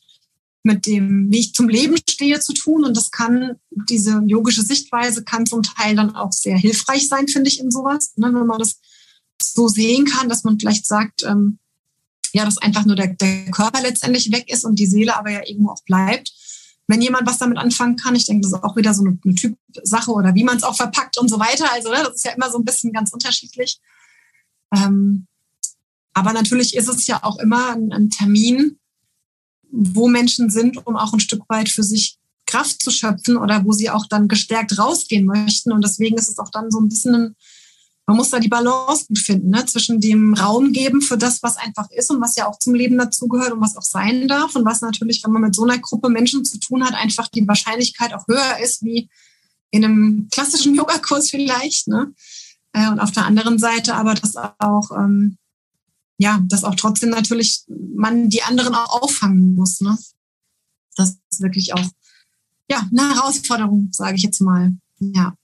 mit 0.63 0.85
dem, 0.85 1.27
wie 1.29 1.39
ich 1.39 1.53
zum 1.53 1.67
Leben 1.67 1.97
stehe, 2.09 2.39
zu 2.39 2.53
tun. 2.53 2.85
Und 2.85 2.95
das 2.95 3.11
kann, 3.11 3.57
diese 3.89 4.21
yogische 4.25 4.61
Sichtweise 4.61 5.25
kann 5.25 5.45
zum 5.45 5.61
Teil 5.61 5.97
dann 5.97 6.15
auch 6.15 6.31
sehr 6.31 6.57
hilfreich 6.57 7.09
sein, 7.09 7.27
finde 7.27 7.49
ich, 7.49 7.59
in 7.59 7.71
sowas. 7.71 8.13
Ne? 8.15 8.27
Wenn 8.33 8.47
man 8.47 8.59
das 8.59 8.79
so 9.41 9.67
sehen 9.67 10.05
kann, 10.05 10.29
dass 10.29 10.45
man 10.45 10.57
vielleicht 10.57 10.85
sagt, 10.85 11.23
ähm, 11.23 11.59
ja, 12.31 12.45
dass 12.45 12.59
einfach 12.59 12.85
nur 12.85 12.95
der, 12.95 13.07
der 13.07 13.51
Körper 13.51 13.81
letztendlich 13.81 14.31
weg 14.31 14.49
ist 14.49 14.63
und 14.63 14.79
die 14.79 14.85
Seele 14.85 15.17
aber 15.17 15.31
ja 15.31 15.41
irgendwo 15.45 15.71
auch 15.71 15.83
bleibt 15.83 16.31
wenn 16.89 17.03
jemand 17.03 17.27
was 17.27 17.37
damit 17.37 17.59
anfangen 17.59 17.97
kann. 17.97 18.15
Ich 18.15 18.25
denke, 18.25 18.41
das 18.41 18.51
ist 18.51 18.63
auch 18.63 18.75
wieder 18.75 18.95
so 18.95 19.03
eine, 19.03 19.17
eine 19.23 19.35
Typsache 19.35 20.11
oder 20.11 20.33
wie 20.33 20.43
man 20.43 20.57
es 20.57 20.63
auch 20.63 20.75
verpackt 20.75 21.19
und 21.19 21.29
so 21.29 21.39
weiter. 21.39 21.71
Also 21.71 21.89
ne, 21.91 21.97
das 22.03 22.15
ist 22.15 22.25
ja 22.25 22.31
immer 22.31 22.49
so 22.49 22.57
ein 22.57 22.65
bisschen 22.65 22.91
ganz 22.91 23.13
unterschiedlich. 23.13 23.79
Ähm, 24.75 25.27
aber 26.15 26.33
natürlich 26.33 26.75
ist 26.75 26.89
es 26.89 27.05
ja 27.05 27.23
auch 27.23 27.37
immer 27.37 27.73
ein, 27.73 27.93
ein 27.93 28.09
Termin, 28.09 28.79
wo 29.71 30.07
Menschen 30.07 30.49
sind, 30.49 30.83
um 30.87 30.97
auch 30.97 31.13
ein 31.13 31.19
Stück 31.19 31.43
weit 31.47 31.69
für 31.69 31.83
sich 31.83 32.17
Kraft 32.47 32.81
zu 32.81 32.89
schöpfen 32.89 33.37
oder 33.37 33.63
wo 33.65 33.71
sie 33.71 33.91
auch 33.91 34.07
dann 34.07 34.27
gestärkt 34.27 34.79
rausgehen 34.79 35.27
möchten. 35.27 35.71
Und 35.71 35.83
deswegen 35.83 36.17
ist 36.17 36.29
es 36.29 36.39
auch 36.39 36.49
dann 36.49 36.71
so 36.71 36.79
ein 36.79 36.89
bisschen 36.89 37.13
ein 37.13 37.35
man 38.09 38.17
muss 38.17 38.31
da 38.31 38.39
die 38.39 38.47
Balance 38.47 39.05
gut 39.05 39.19
finden, 39.19 39.51
ne? 39.51 39.63
zwischen 39.67 40.01
dem 40.01 40.33
Raum 40.33 40.71
geben 40.71 40.99
für 40.99 41.15
das, 41.15 41.43
was 41.43 41.57
einfach 41.57 41.91
ist 41.91 42.09
und 42.09 42.19
was 42.19 42.35
ja 42.35 42.47
auch 42.47 42.57
zum 42.57 42.73
Leben 42.73 42.97
dazugehört 42.97 43.51
und 43.51 43.61
was 43.61 43.77
auch 43.77 43.83
sein 43.83 44.27
darf 44.27 44.55
und 44.55 44.65
was 44.65 44.81
natürlich, 44.81 45.23
wenn 45.23 45.31
man 45.31 45.43
mit 45.43 45.53
so 45.53 45.63
einer 45.63 45.77
Gruppe 45.77 46.09
Menschen 46.09 46.43
zu 46.43 46.57
tun 46.57 46.83
hat, 46.83 46.95
einfach 46.95 47.27
die 47.27 47.47
Wahrscheinlichkeit 47.47 48.15
auch 48.15 48.27
höher 48.27 48.57
ist 48.63 48.83
wie 48.83 49.11
in 49.69 49.85
einem 49.85 50.27
klassischen 50.31 50.73
Yogakurs 50.73 51.29
vielleicht. 51.29 51.87
Ne? 51.87 52.11
Äh, 52.73 52.89
und 52.89 52.99
auf 52.99 53.11
der 53.11 53.27
anderen 53.27 53.59
Seite 53.59 53.93
aber, 53.93 54.15
dass 54.15 54.35
auch, 54.35 54.89
ähm, 54.97 55.37
ja, 56.17 56.43
dass 56.47 56.63
auch 56.63 56.73
trotzdem 56.73 57.11
natürlich 57.11 57.61
man 57.67 58.27
die 58.29 58.41
anderen 58.41 58.73
auch 58.73 59.03
auffangen 59.03 59.53
muss. 59.53 59.81
Ne? 59.81 59.95
Das 60.95 61.15
ist 61.29 61.41
wirklich 61.41 61.75
auch 61.75 61.85
ja, 62.71 62.89
eine 62.89 63.13
Herausforderung, 63.13 63.89
sage 63.91 64.15
ich 64.15 64.23
jetzt 64.23 64.41
mal. 64.41 64.73
Ja. 64.97 65.35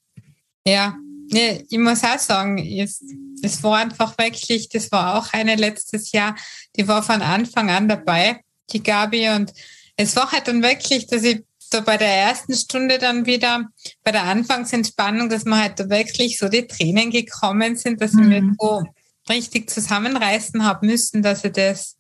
Ja, 0.66 0.98
ich 1.30 1.78
muss 1.78 2.04
auch 2.04 2.20
sagen, 2.20 2.58
es, 2.58 3.02
es 3.42 3.64
war 3.64 3.78
einfach 3.78 4.18
wirklich, 4.18 4.70
das 4.70 4.92
war 4.92 5.16
auch 5.18 5.34
eine 5.34 5.56
letztes 5.56 6.12
Jahr, 6.12 6.36
die 6.76 6.88
war 6.88 7.04
von 7.04 7.22
Anfang 7.22 7.70
an 7.70 7.88
dabei, 7.88 8.42
die 8.72 8.84
Gabi. 8.84 9.30
Und 9.30 9.54
es 9.98 10.16
war 10.16 10.32
halt 10.32 10.48
dann 10.48 10.62
wirklich, 10.62 11.08
dass 11.08 11.24
ich 11.24 11.44
so 11.60 11.82
bei 11.82 11.98
der 11.98 12.08
ersten 12.08 12.54
Stunde 12.54 13.00
dann 13.00 13.26
wieder, 13.26 13.68
bei 14.04 14.12
der 14.12 14.24
Anfangsentspannung, 14.24 15.30
dass 15.30 15.46
mir 15.46 15.58
halt 15.58 15.80
da 15.80 15.90
wirklich 15.90 16.38
so 16.38 16.48
die 16.48 16.68
Tränen 16.68 17.10
gekommen 17.10 17.76
sind, 17.76 18.02
dass 18.02 18.14
mhm. 18.14 18.32
ich 18.32 18.42
mir 18.42 18.56
so 18.60 18.84
richtig 19.30 19.70
zusammenreißen 19.70 20.64
habe 20.64 20.86
müssen, 20.86 21.24
dass 21.24 21.44
ich 21.44 21.54
das, 21.54 21.98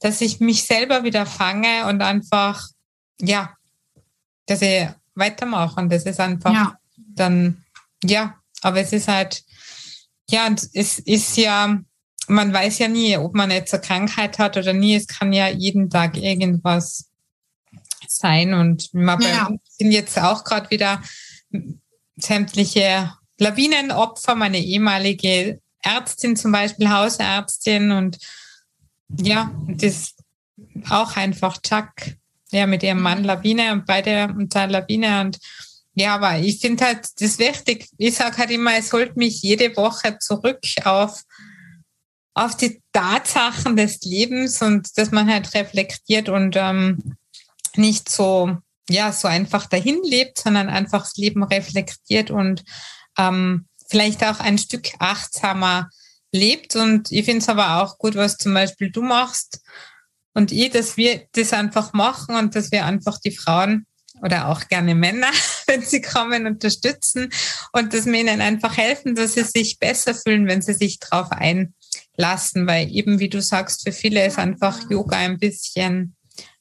dass 0.00 0.20
ich 0.20 0.40
mich 0.40 0.64
selber 0.64 1.04
wieder 1.04 1.26
fange 1.26 1.86
und 1.86 2.02
einfach, 2.02 2.66
ja, 3.20 3.54
dass 4.46 4.62
ich 4.62 4.88
weitermache. 5.14 5.80
Und 5.80 5.92
das 5.92 6.04
ist 6.04 6.20
einfach 6.20 6.52
ja. 6.52 6.78
dann, 6.96 7.64
ja, 8.02 8.37
aber 8.62 8.80
es 8.80 8.92
ist 8.92 9.08
halt, 9.08 9.42
ja, 10.30 10.48
es 10.72 10.98
ist 10.98 11.36
ja, 11.36 11.78
man 12.26 12.52
weiß 12.52 12.78
ja 12.78 12.88
nie, 12.88 13.16
ob 13.16 13.34
man 13.34 13.50
jetzt 13.50 13.72
eine 13.72 13.82
Krankheit 13.82 14.38
hat 14.38 14.56
oder 14.56 14.72
nie. 14.72 14.94
Es 14.94 15.06
kann 15.06 15.32
ja 15.32 15.48
jeden 15.48 15.88
Tag 15.88 16.16
irgendwas 16.16 17.08
sein. 18.06 18.54
Und 18.54 18.90
ja. 18.92 19.48
sind 19.78 19.92
jetzt 19.92 20.18
auch 20.18 20.44
gerade 20.44 20.70
wieder 20.70 21.02
sämtliche 22.16 23.12
Lawinenopfer, 23.38 24.34
meine 24.34 24.58
ehemalige 24.58 25.60
Ärztin 25.82 26.36
zum 26.36 26.52
Beispiel, 26.52 26.90
Hausärztin 26.90 27.92
und 27.92 28.18
ja, 29.20 29.52
das 29.68 30.14
auch 30.90 31.16
einfach 31.16 31.60
Chuck, 31.62 31.92
ja, 32.50 32.66
mit 32.66 32.82
ihrem 32.82 33.00
Mann 33.00 33.24
Lawine 33.24 33.72
und 33.72 33.86
beide 33.86 34.34
unter 34.36 34.66
Lawine 34.66 35.20
und 35.20 35.38
ja, 35.98 36.14
aber 36.14 36.38
ich 36.38 36.60
finde 36.60 36.84
halt 36.84 37.08
das 37.20 37.38
wichtig. 37.40 37.88
Ich 37.98 38.14
sage 38.14 38.38
halt 38.38 38.50
immer, 38.50 38.76
es 38.76 38.92
holt 38.92 39.16
mich 39.16 39.42
jede 39.42 39.76
Woche 39.76 40.18
zurück 40.20 40.60
auf, 40.84 41.22
auf 42.34 42.56
die 42.56 42.80
Tatsachen 42.92 43.74
des 43.76 44.00
Lebens 44.02 44.62
und 44.62 44.96
dass 44.96 45.10
man 45.10 45.28
halt 45.28 45.52
reflektiert 45.54 46.28
und 46.28 46.54
ähm, 46.56 47.16
nicht 47.74 48.08
so, 48.08 48.56
ja, 48.88 49.10
so 49.12 49.26
einfach 49.26 49.66
dahin 49.66 50.00
lebt, 50.04 50.38
sondern 50.38 50.68
einfach 50.68 51.02
das 51.02 51.16
Leben 51.16 51.42
reflektiert 51.42 52.30
und 52.30 52.62
ähm, 53.18 53.66
vielleicht 53.88 54.22
auch 54.22 54.38
ein 54.38 54.58
Stück 54.58 54.90
achtsamer 55.00 55.88
lebt. 56.30 56.76
Und 56.76 57.10
ich 57.10 57.24
finde 57.24 57.40
es 57.40 57.48
aber 57.48 57.82
auch 57.82 57.98
gut, 57.98 58.14
was 58.14 58.36
zum 58.36 58.54
Beispiel 58.54 58.92
du 58.92 59.02
machst 59.02 59.60
und 60.32 60.52
ich, 60.52 60.70
dass 60.70 60.96
wir 60.96 61.26
das 61.32 61.52
einfach 61.52 61.92
machen 61.92 62.36
und 62.36 62.54
dass 62.54 62.70
wir 62.70 62.84
einfach 62.84 63.18
die 63.18 63.32
Frauen 63.32 63.84
oder 64.22 64.46
auch 64.46 64.68
gerne 64.68 64.94
Männer, 64.94 65.32
wenn 65.68 65.82
sie 65.82 66.00
kommen, 66.00 66.46
unterstützen 66.46 67.30
und 67.72 67.94
dass 67.94 68.06
wir 68.06 68.14
ihnen 68.14 68.40
einfach 68.40 68.76
helfen, 68.76 69.14
dass 69.14 69.34
sie 69.34 69.44
sich 69.44 69.78
besser 69.78 70.14
fühlen, 70.14 70.48
wenn 70.48 70.62
sie 70.62 70.74
sich 70.74 70.98
darauf 70.98 71.30
einlassen, 71.30 72.66
weil 72.66 72.90
eben, 72.90 73.20
wie 73.20 73.28
du 73.28 73.40
sagst, 73.40 73.84
für 73.84 73.92
viele 73.92 74.26
ist 74.26 74.38
einfach 74.38 74.90
Yoga 74.90 75.16
ein 75.16 75.38
bisschen 75.38 76.16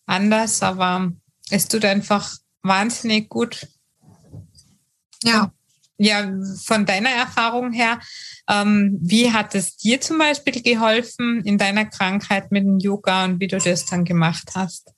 anders, 0.05 0.61
aber 0.61 1.11
es 1.49 1.67
tut 1.67 1.85
einfach 1.85 2.35
wahnsinnig 2.63 3.29
gut. 3.29 3.67
Ja. 5.23 5.51
Ja, 5.99 6.31
von 6.63 6.85
deiner 6.85 7.09
Erfahrung 7.09 7.71
her, 7.71 7.99
ähm, 8.47 8.99
wie 9.01 9.33
hat 9.33 9.55
es 9.55 9.77
dir 9.77 9.99
zum 9.99 10.19
Beispiel 10.19 10.61
geholfen 10.61 11.41
in 11.43 11.57
deiner 11.57 11.85
Krankheit 11.85 12.51
mit 12.51 12.65
dem 12.65 12.77
Yoga 12.77 13.25
und 13.25 13.39
wie 13.39 13.47
du 13.47 13.57
das 13.57 13.85
dann 13.85 14.05
gemacht 14.05 14.51
hast? 14.53 14.93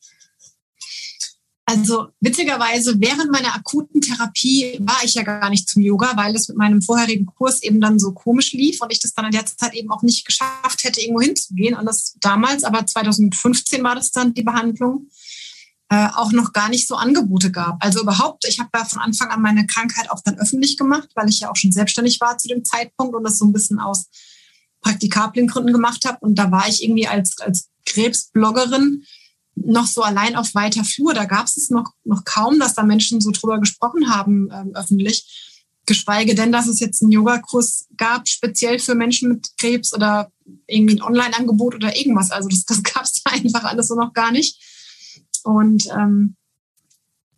Also 1.70 2.08
witzigerweise, 2.20 2.96
während 3.00 3.32
meiner 3.32 3.54
akuten 3.54 4.02
Therapie 4.02 4.80
war 4.80 5.04
ich 5.04 5.14
ja 5.14 5.22
gar 5.22 5.52
nicht 5.52 5.70
zum 5.70 5.84
Yoga, 5.84 6.18
weil 6.18 6.36
es 6.36 6.48
mit 6.48 6.58
meinem 6.58 6.82
vorherigen 6.82 7.28
Kurs 7.28 7.62
eben 7.62 7.80
dann 7.80 8.00
so 8.00 8.12
komisch 8.12 8.54
lief 8.54 8.82
und 8.82 8.92
ich 8.92 9.00
das 9.00 9.14
dann 9.14 9.26
in 9.26 9.32
der 9.32 9.46
Zeit 9.46 9.76
eben 9.76 9.92
auch 9.92 10.02
nicht 10.02 10.26
geschafft 10.26 10.84
hätte, 10.84 11.00
irgendwo 11.00 11.22
hinzugehen. 11.22 11.76
Und 11.76 11.86
das 11.86 12.16
damals, 12.22 12.64
aber 12.64 12.88
2015 12.88 13.84
war 13.84 13.94
das 13.94 14.10
dann 14.10 14.34
die 14.34 14.42
Behandlung, 14.42 15.10
äh, 15.90 16.08
auch 16.16 16.32
noch 16.32 16.54
gar 16.54 16.70
nicht 16.70 16.88
so 16.88 16.96
Angebote 16.96 17.52
gab. 17.52 17.84
Also 17.86 18.02
überhaupt, 18.02 18.48
ich 18.48 18.60
habe 18.60 18.70
da 18.74 18.84
von 18.86 19.00
Anfang 19.00 19.30
an 19.30 19.44
meine 19.44 19.68
Krankheit 19.68 20.10
auch 20.10 20.22
dann 20.26 20.40
öffentlich 20.40 20.76
gemacht, 20.76 21.10
weil 21.14 21.30
ich 21.30 21.42
ja 21.42 21.52
auch 21.52 21.56
schon 21.56 21.72
selbstständig 21.72 22.20
war 22.20 22.40
zu 22.40 22.48
dem 22.48 22.66
Zeitpunkt 22.66 23.16
und 23.16 23.24
das 23.24 23.38
so 23.38 23.46
ein 23.46 23.54
bisschen 23.54 23.80
aus 23.80 24.08
praktikablen 24.82 25.46
Gründen 25.46 25.74
gemacht 25.74 26.06
habe. 26.06 26.18
Und 26.22 26.34
da 26.34 26.50
war 26.50 26.68
ich 26.68 26.84
irgendwie 26.84 27.08
als, 27.08 27.40
als 27.40 27.70
Krebsbloggerin 27.86 29.04
noch 29.66 29.88
so 29.88 30.02
allein 30.02 30.36
auf 30.36 30.56
weiter 30.56 30.84
Flur. 30.84 31.14
Da 31.14 31.26
gab 31.26 31.46
es 31.46 31.70
noch, 31.70 31.92
noch 32.04 32.24
kaum, 32.26 32.60
dass 32.60 32.76
da 32.76 32.84
Menschen 32.84 33.22
so 33.22 33.32
drüber 33.32 33.60
gesprochen 33.60 34.14
haben 34.14 34.50
ähm, 34.52 34.72
öffentlich. 34.76 35.48
Geschweige 35.86 36.36
denn, 36.36 36.52
dass 36.52 36.68
es 36.68 36.80
jetzt 36.80 37.02
einen 37.02 37.12
Yogakurs 37.12 37.88
gab, 37.98 38.28
speziell 38.28 38.80
für 38.80 38.96
Menschen 38.96 39.30
mit 39.30 39.48
Krebs 39.58 39.94
oder 39.94 40.32
irgendwie 40.68 40.96
ein 40.96 41.02
Online-Angebot 41.02 41.76
oder 41.76 41.96
irgendwas. 41.98 42.32
Also 42.32 42.48
das, 42.48 42.66
das 42.66 42.84
gab 42.94 43.04
es 43.04 43.22
einfach 43.26 43.64
alles 43.64 43.88
so 43.88 43.96
noch 43.96 44.14
gar 44.14 44.32
nicht. 44.32 44.62
Und 45.44 45.88
ähm, 45.88 46.36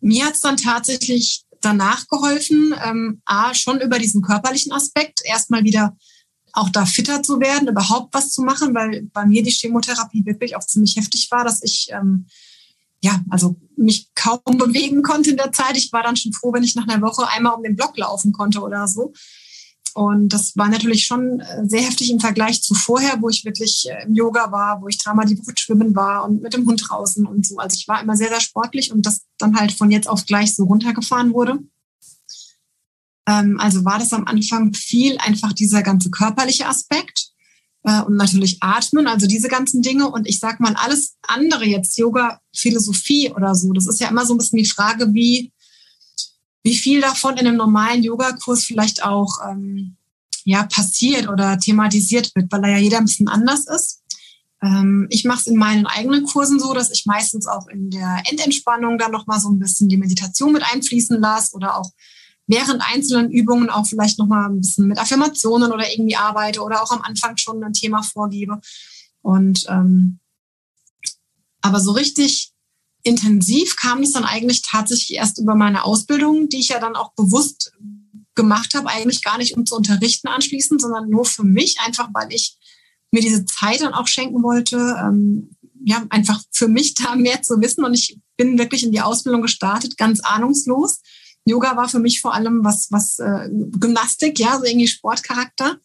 mir 0.00 0.26
hat 0.26 0.34
es 0.34 0.40
dann 0.40 0.56
tatsächlich 0.56 1.44
danach 1.60 2.08
geholfen, 2.08 2.74
ähm, 2.84 3.22
A, 3.24 3.54
schon 3.54 3.80
über 3.80 3.98
diesen 3.98 4.20
körperlichen 4.20 4.72
Aspekt 4.72 5.20
erstmal 5.24 5.64
wieder 5.64 5.96
auch 6.52 6.68
da 6.68 6.86
fitter 6.86 7.22
zu 7.22 7.40
werden, 7.40 7.68
überhaupt 7.68 8.14
was 8.14 8.30
zu 8.30 8.42
machen, 8.42 8.74
weil 8.74 9.08
bei 9.12 9.26
mir 9.26 9.42
die 9.42 9.50
Chemotherapie 9.50 10.24
wirklich 10.26 10.56
auch 10.56 10.66
ziemlich 10.66 10.96
heftig 10.96 11.28
war, 11.30 11.44
dass 11.44 11.62
ich 11.62 11.88
ähm, 11.90 12.26
ja, 13.02 13.20
also 13.30 13.56
mich 13.76 14.10
kaum 14.14 14.40
bewegen 14.44 15.02
konnte 15.02 15.30
in 15.30 15.36
der 15.36 15.52
Zeit. 15.52 15.76
Ich 15.76 15.92
war 15.92 16.04
dann 16.04 16.16
schon 16.16 16.32
froh, 16.32 16.52
wenn 16.52 16.62
ich 16.62 16.76
nach 16.76 16.86
einer 16.86 17.02
Woche 17.02 17.26
einmal 17.28 17.54
um 17.54 17.62
den 17.62 17.74
Block 17.74 17.98
laufen 17.98 18.32
konnte 18.32 18.60
oder 18.60 18.86
so. 18.86 19.12
Und 19.94 20.30
das 20.30 20.56
war 20.56 20.68
natürlich 20.68 21.04
schon 21.04 21.40
äh, 21.40 21.66
sehr 21.66 21.82
heftig 21.82 22.10
im 22.10 22.20
Vergleich 22.20 22.62
zu 22.62 22.74
vorher, 22.74 23.20
wo 23.20 23.28
ich 23.28 23.44
wirklich 23.44 23.86
äh, 23.90 24.04
im 24.06 24.14
Yoga 24.14 24.50
war, 24.50 24.80
wo 24.80 24.88
ich 24.88 24.98
dreimal 24.98 25.26
die 25.26 25.38
Woche 25.38 25.52
schwimmen 25.58 25.94
war 25.94 26.24
und 26.24 26.42
mit 26.42 26.54
dem 26.54 26.66
Hund 26.66 26.82
draußen 26.88 27.26
und 27.26 27.46
so. 27.46 27.58
Also 27.58 27.76
ich 27.78 27.86
war 27.88 28.00
immer 28.00 28.16
sehr, 28.16 28.28
sehr 28.28 28.40
sportlich 28.40 28.92
und 28.92 29.04
das 29.04 29.22
dann 29.36 29.56
halt 29.56 29.72
von 29.72 29.90
jetzt 29.90 30.08
auf 30.08 30.24
gleich 30.24 30.54
so 30.54 30.64
runtergefahren 30.64 31.34
wurde. 31.34 31.58
Ähm, 33.26 33.58
also 33.60 33.84
war 33.84 33.98
das 33.98 34.12
am 34.12 34.26
Anfang 34.26 34.74
viel 34.74 35.16
einfach 35.18 35.52
dieser 35.52 35.82
ganze 35.82 36.10
körperliche 36.10 36.66
Aspekt 36.66 37.28
äh, 37.84 38.02
und 38.02 38.16
natürlich 38.16 38.58
Atmen, 38.62 39.06
also 39.06 39.26
diese 39.26 39.48
ganzen 39.48 39.82
Dinge. 39.82 40.08
Und 40.08 40.28
ich 40.28 40.38
sag 40.38 40.60
mal, 40.60 40.74
alles 40.74 41.16
andere 41.22 41.64
jetzt, 41.64 41.98
Yoga, 41.98 42.40
Philosophie 42.54 43.30
oder 43.30 43.54
so, 43.54 43.72
das 43.72 43.86
ist 43.86 44.00
ja 44.00 44.08
immer 44.08 44.26
so 44.26 44.34
ein 44.34 44.38
bisschen 44.38 44.58
die 44.58 44.68
Frage, 44.68 45.12
wie, 45.14 45.52
wie 46.62 46.76
viel 46.76 47.00
davon 47.00 47.36
in 47.36 47.46
einem 47.46 47.56
normalen 47.56 48.02
Yogakurs 48.02 48.64
vielleicht 48.64 49.04
auch 49.04 49.38
ähm, 49.48 49.96
ja, 50.44 50.64
passiert 50.64 51.28
oder 51.28 51.58
thematisiert 51.58 52.34
wird, 52.34 52.50
weil 52.50 52.62
da 52.62 52.68
ja 52.68 52.78
jeder 52.78 52.98
ein 52.98 53.04
bisschen 53.04 53.28
anders 53.28 53.66
ist. 53.66 54.02
Ähm, 54.62 55.06
ich 55.10 55.24
mache 55.24 55.40
es 55.40 55.46
in 55.46 55.56
meinen 55.56 55.86
eigenen 55.86 56.24
Kursen 56.24 56.60
so, 56.60 56.72
dass 56.72 56.90
ich 56.90 57.04
meistens 57.06 57.46
auch 57.46 57.66
in 57.68 57.90
der 57.90 58.22
Endentspannung 58.30 58.98
dann 58.98 59.10
nochmal 59.10 59.40
so 59.40 59.50
ein 59.50 59.58
bisschen 59.58 59.88
die 59.88 59.96
Meditation 59.96 60.52
mit 60.52 60.62
einfließen 60.62 61.20
lasse 61.20 61.54
oder 61.54 61.76
auch 61.76 61.90
während 62.52 62.82
einzelnen 62.82 63.30
Übungen 63.30 63.70
auch 63.70 63.86
vielleicht 63.86 64.18
nochmal 64.18 64.50
ein 64.50 64.60
bisschen 64.60 64.86
mit 64.86 64.98
Affirmationen 64.98 65.72
oder 65.72 65.90
irgendwie 65.90 66.16
arbeite 66.16 66.60
oder 66.60 66.82
auch 66.82 66.90
am 66.90 67.00
Anfang 67.00 67.38
schon 67.38 67.64
ein 67.64 67.72
Thema 67.72 68.02
vorgebe. 68.02 68.60
Und 69.22 69.64
ähm, 69.68 70.20
aber 71.62 71.80
so 71.80 71.92
richtig 71.92 72.52
intensiv 73.04 73.76
kam 73.76 74.02
es 74.02 74.12
dann 74.12 74.24
eigentlich 74.24 74.62
tatsächlich 74.62 75.16
erst 75.16 75.38
über 75.38 75.54
meine 75.54 75.84
Ausbildung, 75.84 76.48
die 76.50 76.58
ich 76.58 76.68
ja 76.68 76.78
dann 76.78 76.94
auch 76.94 77.14
bewusst 77.14 77.72
gemacht 78.34 78.74
habe, 78.74 78.88
eigentlich 78.88 79.22
gar 79.22 79.38
nicht 79.38 79.56
um 79.56 79.64
zu 79.64 79.74
unterrichten 79.74 80.28
anschließend, 80.28 80.80
sondern 80.80 81.08
nur 81.08 81.24
für 81.24 81.44
mich, 81.44 81.78
einfach 81.80 82.10
weil 82.12 82.32
ich 82.32 82.58
mir 83.10 83.22
diese 83.22 83.46
Zeit 83.46 83.80
dann 83.80 83.94
auch 83.94 84.06
schenken 84.06 84.42
wollte, 84.42 84.76
ähm, 85.00 85.56
ja, 85.84 86.04
einfach 86.10 86.42
für 86.50 86.68
mich 86.68 86.94
da 86.94 87.14
mehr 87.16 87.42
zu 87.42 87.60
wissen. 87.62 87.84
Und 87.84 87.94
ich 87.94 88.18
bin 88.36 88.58
wirklich 88.58 88.82
in 88.82 88.92
die 88.92 89.00
Ausbildung 89.00 89.40
gestartet, 89.40 89.96
ganz 89.96 90.20
ahnungslos 90.20 91.00
Yoga 91.44 91.76
war 91.76 91.88
für 91.88 91.98
mich 91.98 92.20
vor 92.20 92.34
allem 92.34 92.64
was, 92.64 92.88
was 92.90 93.18
äh, 93.18 93.48
Gymnastik, 93.50 94.38
ja, 94.38 94.58
so 94.58 94.64
irgendwie 94.64 94.88
Sportcharakter. 94.88 95.78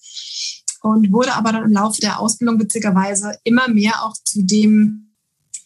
Und 0.82 1.12
wurde 1.12 1.34
aber 1.34 1.52
dann 1.52 1.64
im 1.64 1.72
Laufe 1.72 2.00
der 2.00 2.20
Ausbildung 2.20 2.60
witzigerweise 2.60 3.34
immer 3.44 3.68
mehr 3.68 4.04
auch 4.04 4.14
zu 4.24 4.44
dem, 4.44 5.16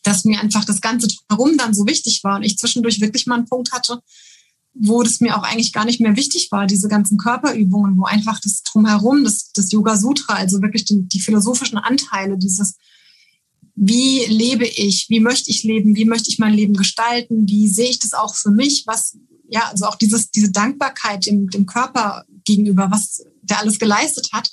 dass 0.04 0.24
mir 0.24 0.40
einfach 0.40 0.66
das 0.66 0.82
Ganze 0.82 1.08
drumherum 1.08 1.58
dann 1.58 1.74
so 1.74 1.86
wichtig 1.86 2.24
war 2.24 2.38
und 2.38 2.44
ich 2.44 2.58
zwischendurch 2.58 3.02
wirklich 3.02 3.28
mal 3.28 3.36
einen 3.36 3.46
Punkt 3.46 3.72
hatte, 3.72 4.02
wo 4.74 5.04
das 5.04 5.20
mir 5.20 5.38
auch 5.38 5.44
eigentlich 5.44 5.74
gar 5.74 5.86
nicht 5.86 6.00
mehr 6.00 6.16
wichtig 6.16 6.48
war, 6.52 6.66
diese 6.66 6.88
ganzen 6.88 7.18
Körperübungen, 7.18 7.98
wo 7.98 8.06
einfach 8.06 8.40
das 8.40 8.64
drumherum, 8.64 9.24
das, 9.24 9.52
das 9.52 9.72
Yoga 9.72 9.98
Sutra, 9.98 10.36
also 10.36 10.62
wirklich 10.62 10.86
die, 10.86 11.04
die 11.08 11.20
philosophischen 11.20 11.78
Anteile, 11.78 12.38
dieses, 12.38 12.76
wie 13.76 14.26
lebe 14.28 14.66
ich, 14.66 15.08
wie 15.10 15.20
möchte 15.20 15.52
ich 15.52 15.64
leben, 15.64 15.96
wie 15.96 16.06
möchte 16.06 16.30
ich 16.30 16.40
mein 16.40 16.54
Leben 16.54 16.74
gestalten, 16.74 17.48
wie 17.48 17.68
sehe 17.68 17.90
ich 17.90 18.00
das 18.00 18.14
auch 18.14 18.36
für 18.36 18.52
mich, 18.52 18.84
was, 18.86 19.18
ja, 19.52 19.68
also 19.70 19.86
auch 19.86 19.96
dieses, 19.96 20.32
diese 20.32 20.50
Dankbarkeit 20.50 21.26
dem, 21.26 21.50
dem 21.50 21.66
Körper 21.66 22.24
gegenüber, 22.46 22.88
was 22.90 23.22
der 23.42 23.60
alles 23.60 23.80
geleistet 23.80 24.30
hat. 24.32 24.50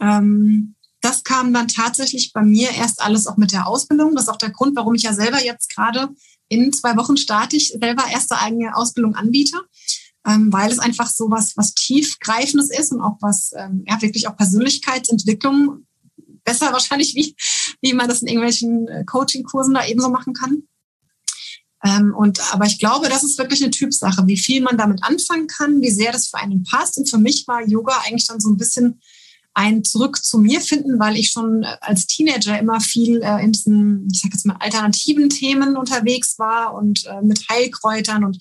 Ähm, 0.00 0.74
das 1.00 1.22
kam 1.22 1.54
dann 1.54 1.68
tatsächlich 1.68 2.32
bei 2.32 2.42
mir 2.42 2.70
erst 2.72 3.00
alles 3.00 3.28
auch 3.28 3.36
mit 3.36 3.52
der 3.52 3.68
Ausbildung. 3.68 4.14
Das 4.14 4.24
ist 4.24 4.30
auch 4.30 4.38
der 4.38 4.50
Grund, 4.50 4.74
warum 4.74 4.94
ich 4.94 5.02
ja 5.02 5.14
selber 5.14 5.42
jetzt 5.44 5.72
gerade 5.72 6.08
in 6.48 6.72
zwei 6.72 6.96
Wochen 6.96 7.16
starte 7.16 7.56
ich 7.56 7.68
selber 7.68 8.04
erste 8.10 8.38
eigene 8.38 8.76
Ausbildung 8.76 9.14
anbiete, 9.14 9.58
ähm, 10.26 10.52
weil 10.52 10.72
es 10.72 10.80
einfach 10.80 11.08
so 11.08 11.30
was, 11.30 11.56
was 11.56 11.74
tiefgreifendes 11.74 12.70
ist 12.70 12.90
und 12.90 13.00
auch 13.00 13.18
was, 13.20 13.52
ähm, 13.56 13.84
ja, 13.86 14.02
wirklich 14.02 14.26
auch 14.26 14.36
Persönlichkeitsentwicklung 14.36 15.86
besser 16.42 16.72
wahrscheinlich, 16.72 17.14
wie, 17.14 17.36
wie 17.80 17.94
man 17.94 18.08
das 18.08 18.22
in 18.22 18.28
irgendwelchen 18.28 18.88
äh, 18.88 19.04
Coaching-Kursen 19.04 19.74
da 19.74 19.86
ebenso 19.86 20.10
machen 20.10 20.34
kann. 20.34 20.64
Ähm, 21.84 22.14
und, 22.16 22.40
aber 22.52 22.64
ich 22.64 22.78
glaube, 22.78 23.08
das 23.08 23.22
ist 23.22 23.38
wirklich 23.38 23.62
eine 23.62 23.70
Typsache, 23.70 24.26
wie 24.26 24.38
viel 24.38 24.62
man 24.62 24.78
damit 24.78 25.02
anfangen 25.02 25.46
kann, 25.46 25.82
wie 25.82 25.90
sehr 25.90 26.12
das 26.12 26.28
für 26.28 26.38
einen 26.38 26.64
passt. 26.64 26.96
Und 26.98 27.10
für 27.10 27.18
mich 27.18 27.46
war 27.46 27.66
Yoga 27.66 28.02
eigentlich 28.04 28.26
dann 28.26 28.40
so 28.40 28.48
ein 28.48 28.56
bisschen 28.56 29.00
ein 29.52 29.84
Zurück 29.84 30.24
zu 30.24 30.38
mir 30.38 30.60
finden, 30.60 30.98
weil 30.98 31.16
ich 31.16 31.30
schon 31.30 31.62
äh, 31.62 31.76
als 31.80 32.06
Teenager 32.06 32.58
immer 32.58 32.80
viel 32.80 33.22
äh, 33.22 33.42
in 33.44 33.52
diesen, 33.52 34.08
ich 34.12 34.20
sag 34.20 34.32
jetzt 34.32 34.46
mal, 34.46 34.56
alternativen 34.58 35.28
Themen 35.28 35.76
unterwegs 35.76 36.38
war 36.38 36.74
und 36.74 37.06
äh, 37.06 37.22
mit 37.22 37.48
Heilkräutern 37.48 38.24
und 38.24 38.38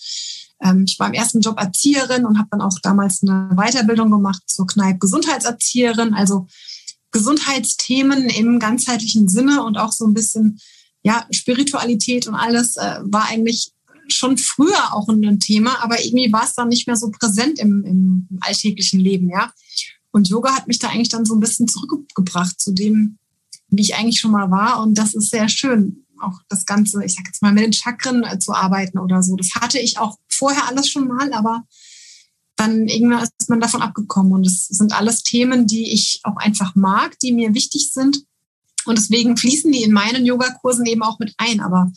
ähm, 0.61 0.85
ich 0.87 0.97
war 0.97 1.07
im 1.07 1.13
ersten 1.13 1.41
Job 1.41 1.59
Erzieherin 1.59 2.25
und 2.25 2.39
habe 2.39 2.47
dann 2.51 2.61
auch 2.61 2.79
damals 2.81 3.21
eine 3.21 3.49
Weiterbildung 3.55 4.09
gemacht 4.09 4.41
zur 4.47 4.65
Kneipp 4.65 4.99
Gesundheitserzieherin, 4.99 6.13
also 6.15 6.47
Gesundheitsthemen 7.11 8.29
im 8.29 8.59
ganzheitlichen 8.59 9.27
Sinne 9.27 9.63
und 9.63 9.77
auch 9.77 9.91
so 9.91 10.05
ein 10.05 10.15
bisschen 10.15 10.59
ja 11.03 11.25
Spiritualität 11.31 12.27
und 12.27 12.35
alles 12.35 12.77
äh, 12.77 12.99
war 13.03 13.29
eigentlich 13.29 13.71
schon 14.07 14.37
früher 14.37 14.93
auch 14.93 15.07
ein 15.07 15.39
Thema, 15.39 15.81
aber 15.83 16.03
irgendwie 16.03 16.31
war 16.31 16.43
es 16.43 16.55
dann 16.55 16.69
nicht 16.69 16.87
mehr 16.87 16.97
so 16.97 17.09
präsent 17.09 17.59
im, 17.59 17.83
im 17.85 18.27
alltäglichen 18.41 18.99
Leben, 18.99 19.29
ja. 19.29 19.51
Und 20.11 20.29
Yoga 20.29 20.55
hat 20.55 20.67
mich 20.67 20.79
da 20.79 20.89
eigentlich 20.89 21.09
dann 21.09 21.25
so 21.25 21.33
ein 21.33 21.39
bisschen 21.39 21.67
zurückgebracht 21.67 22.59
zu 22.59 22.71
dem, 22.71 23.17
wie 23.69 23.81
ich 23.81 23.95
eigentlich 23.95 24.19
schon 24.19 24.31
mal 24.31 24.51
war. 24.51 24.83
Und 24.83 24.95
das 24.95 25.15
ist 25.15 25.31
sehr 25.31 25.49
schön, 25.49 26.05
auch 26.21 26.39
das 26.49 26.65
Ganze, 26.65 27.03
ich 27.03 27.15
sag 27.15 27.25
jetzt 27.25 27.41
mal, 27.41 27.51
mit 27.51 27.63
den 27.63 27.73
Chakren 27.73 28.23
äh, 28.23 28.37
zu 28.37 28.53
arbeiten 28.53 28.99
oder 28.99 29.23
so. 29.23 29.35
Das 29.35 29.55
hatte 29.55 29.79
ich 29.79 29.97
auch 29.97 30.17
vorher 30.29 30.67
alles 30.67 30.89
schon 30.89 31.07
mal, 31.07 31.33
aber 31.33 31.63
dann 32.55 32.87
irgendwann 32.87 33.23
ist 33.23 33.49
man 33.49 33.59
davon 33.59 33.81
abgekommen. 33.81 34.33
Und 34.33 34.45
es 34.45 34.67
sind 34.67 34.93
alles 34.93 35.23
Themen, 35.23 35.65
die 35.65 35.91
ich 35.91 36.19
auch 36.23 36.37
einfach 36.37 36.75
mag, 36.75 37.17
die 37.19 37.33
mir 37.33 37.55
wichtig 37.55 37.91
sind. 37.91 38.23
Und 38.85 38.97
deswegen 38.97 39.37
fließen 39.37 39.71
die 39.71 39.83
in 39.83 39.91
meinen 39.91 40.25
Yogakursen 40.25 40.85
eben 40.85 41.03
auch 41.03 41.19
mit 41.19 41.33
ein. 41.37 41.59
Aber 41.59 41.91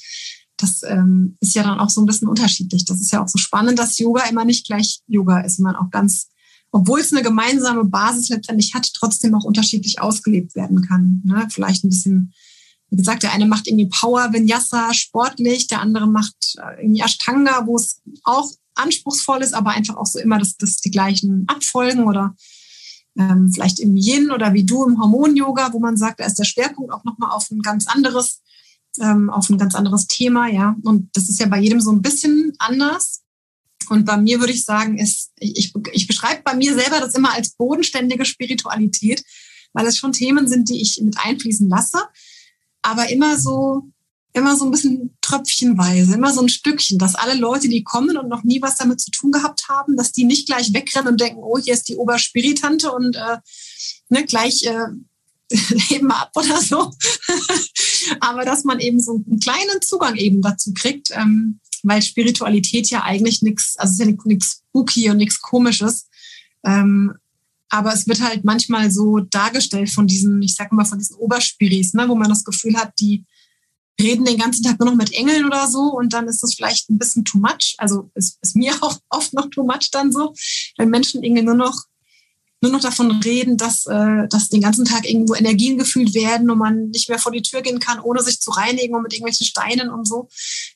das 0.57 0.83
ähm, 0.87 1.37
ist 1.41 1.55
ja 1.55 1.63
dann 1.63 1.81
auch 1.81 1.91
so 1.91 2.01
ein 2.01 2.07
bisschen 2.07 2.29
unterschiedlich. 2.29 2.85
Das 2.85 3.01
ist 3.01 3.13
ja 3.13 3.23
auch 3.23 3.29
so 3.29 3.39
spannend, 3.39 3.79
dass 3.79 3.99
Yoga 3.99 4.25
immer 4.25 4.45
nicht 4.45 4.67
gleich 4.67 5.01
Yoga 5.07 5.41
ist, 5.41 5.61
man 5.61 5.77
auch 5.77 5.91
ganz 5.91 6.29
obwohl 6.77 7.01
es 7.01 7.13
eine 7.13 7.23
gemeinsame 7.23 7.85
Basis 7.85 8.29
letztendlich 8.29 8.75
hat, 8.75 8.91
trotzdem 8.93 9.35
auch 9.35 9.45
unterschiedlich 9.45 10.01
ausgelebt 10.01 10.55
werden 10.55 10.83
kann. 10.83 11.23
Ne? 11.25 11.49
Vielleicht 11.51 11.85
ein 11.85 11.89
bisschen, 11.89 12.35
wie 12.91 12.97
gesagt, 12.97 13.23
der 13.23 13.33
eine 13.33 13.47
macht 13.47 13.67
irgendwie 13.67 13.89
Power 13.89 14.33
Vinyasa 14.33 14.93
sportlich, 14.93 15.69
der 15.69 15.81
andere 15.81 16.07
macht 16.07 16.35
äh, 16.59 16.83
irgendwie 16.83 17.01
Ashtanga, 17.01 17.67
wo 17.67 17.77
es 17.77 18.03
auch 18.25 18.51
anspruchsvoll 18.75 19.43
ist, 19.43 19.55
aber 19.55 19.71
einfach 19.71 19.97
auch 19.97 20.05
so 20.05 20.19
immer 20.19 20.39
das, 20.39 20.57
das 20.59 20.77
die 20.77 20.91
gleichen 20.91 21.47
Abfolgen 21.49 22.05
oder 22.05 22.35
ähm, 23.19 23.51
vielleicht 23.53 23.81
im 23.81 23.97
Yin 23.97 24.31
oder 24.31 24.53
wie 24.53 24.65
du 24.65 24.85
im 24.85 25.01
Hormon-Yoga, 25.01 25.73
wo 25.73 25.79
man 25.79 25.97
sagt, 25.97 26.21
da 26.21 26.27
ist 26.27 26.39
der 26.39 26.45
Schwerpunkt 26.45 26.93
auch 26.93 27.05
nochmal 27.05 27.31
auf 27.31 27.51
ein 27.51 27.61
ganz 27.61 27.87
anderes, 27.87 28.43
ähm, 29.01 29.31
auf 29.31 29.49
ein 29.49 29.59
ganz 29.59 29.75
anderes 29.75 30.07
Thema, 30.07 30.49
ja. 30.49 30.77
Und 30.85 31.09
das 31.15 31.29
ist 31.29 31.41
ja 31.41 31.47
bei 31.47 31.59
jedem 31.59 31.81
so 31.81 31.93
ein 31.93 32.03
bisschen 32.03 32.53
anders. 32.59 33.23
Und 33.89 34.05
bei 34.05 34.17
mir 34.17 34.41
würde 34.41 34.53
ich 34.53 34.65
sagen, 34.65 34.99
ist, 34.99 35.33
ich, 35.39 35.73
ich 35.93 36.07
beschreibe 36.07 36.43
bei 36.45 36.55
mir 36.55 36.75
selber 36.75 37.01
das 37.01 37.15
immer 37.15 37.33
als 37.33 37.53
bodenständige 37.53 38.25
Spiritualität, 38.25 39.23
weil 39.73 39.87
es 39.87 39.97
schon 39.97 40.13
Themen 40.13 40.49
sind, 40.49 40.69
die 40.69 40.81
ich 40.81 41.01
mit 41.03 41.17
einfließen 41.19 41.69
lasse, 41.69 41.99
aber 42.83 43.11
immer 43.11 43.39
so, 43.39 43.91
immer 44.37 44.57
so 44.57 44.65
ein 44.65 44.71
bisschen 44.71 45.17
tröpfchenweise, 45.21 46.15
immer 46.15 46.33
so 46.33 46.43
ein 46.43 46.49
Stückchen, 46.49 46.99
dass 46.99 47.15
alle 47.15 47.35
Leute, 47.35 47.69
die 47.69 47.83
kommen 47.83 48.17
und 48.17 48.29
noch 48.29 48.45
nie 48.45 48.61
was 48.63 48.77
damit 48.77 49.01
zu 49.01 49.11
tun 49.11 49.33
gehabt 49.33 49.69
haben, 49.69 49.97
dass 49.97 50.13
die 50.13 50.25
nicht 50.25 50.47
gleich 50.47 50.73
wegrennen 50.73 51.09
und 51.09 51.21
denken, 51.21 51.41
oh, 51.43 51.59
hier 51.59 51.75
ist 51.75 51.89
die 51.89 51.97
Oberspiritante 51.97 52.93
und 52.93 53.17
äh, 53.17 53.39
ne, 54.09 54.25
gleich 54.25 54.65
äh, 54.65 54.87
heben 55.89 56.09
wir 56.09 56.17
ab 56.17 56.33
oder 56.35 56.61
so. 56.61 56.93
aber 58.21 58.45
dass 58.45 58.65
man 58.65 58.81
eben 58.81 59.01
so 59.01 59.23
einen 59.27 59.41
kleinen 59.41 59.81
Zugang 59.81 60.17
eben 60.17 60.43
dazu 60.43 60.73
kriegt, 60.75 61.11
ähm, 61.13 61.61
weil 61.83 62.03
Spiritualität 62.03 62.91
ja 62.91 63.03
eigentlich 63.03 63.43
nichts, 63.43 63.77
also 63.79 63.91
es 63.93 64.01
ist 64.01 64.07
ja 64.07 64.17
nichts 64.25 64.63
spooky 64.69 65.11
und 65.11 65.19
nichts 65.19 65.41
komisches. 65.41 66.09
Ähm, 66.65 67.15
aber 67.69 67.93
es 67.93 68.07
wird 68.07 68.21
halt 68.21 68.45
manchmal 68.45 68.91
so 68.91 69.19
dargestellt 69.19 69.91
von 69.91 70.07
diesen, 70.07 70.41
ich 70.43 70.55
sag 70.55 70.73
mal, 70.73 70.85
von 70.85 70.99
diesen 70.99 71.17
Oberspiris, 71.17 71.95
ne, 71.95 72.09
wo 72.09 72.15
man 72.15 72.29
das 72.29 72.45
Gefühl 72.45 72.77
hat, 72.77 72.93
die 73.01 73.25
reden 74.01 74.25
den 74.25 74.39
ganzen 74.39 74.63
Tag 74.63 74.79
nur 74.79 74.91
noch 74.91 74.97
mit 74.97 75.13
Engeln 75.13 75.47
oder 75.47 75.69
so 75.69 75.93
und 75.97 76.13
dann 76.13 76.29
ist 76.29 76.43
das 76.43 76.55
vielleicht 76.55 76.91
ein 76.91 76.99
bisschen 76.99 77.25
too 77.25 77.39
much. 77.39 77.75
Also 77.79 78.11
ist, 78.15 78.39
ist 78.43 78.57
mir 78.57 78.75
auch 78.83 78.99
oft 79.11 79.33
noch 79.33 79.49
too 79.51 79.65
much 79.65 79.91
dann 79.91 80.13
so, 80.13 80.35
wenn 80.77 80.91
Menschen 80.91 81.23
irgendwie 81.23 81.43
nur 81.43 81.57
noch 81.57 81.85
nur 82.63 82.73
noch 82.73 82.81
davon 82.81 83.11
reden, 83.21 83.59
dass, 83.59 83.87
äh, 83.87 84.29
dass 84.29 84.49
den 84.49 84.63
ganzen 84.63 84.87
Tag 84.87 85.09
irgendwo 85.09 85.35
Energien 85.35 85.79
gefühlt 85.79 86.15
werden 86.15 86.51
und 86.51 86.59
man 86.59 86.89
nicht 86.89 87.09
mehr 87.09 87.19
vor 87.19 87.31
die 87.31 87.43
Tür 87.43 87.61
gehen 87.61 87.81
kann, 87.81 88.01
ohne 88.01 88.23
sich 88.23 88.41
zu 88.41 88.51
reinigen 88.51 88.95
und 88.95 89.03
mit 89.03 89.13
irgendwelchen 89.13 89.47
Steinen 89.47 89.91
und 89.91 90.09
so, 90.09 90.29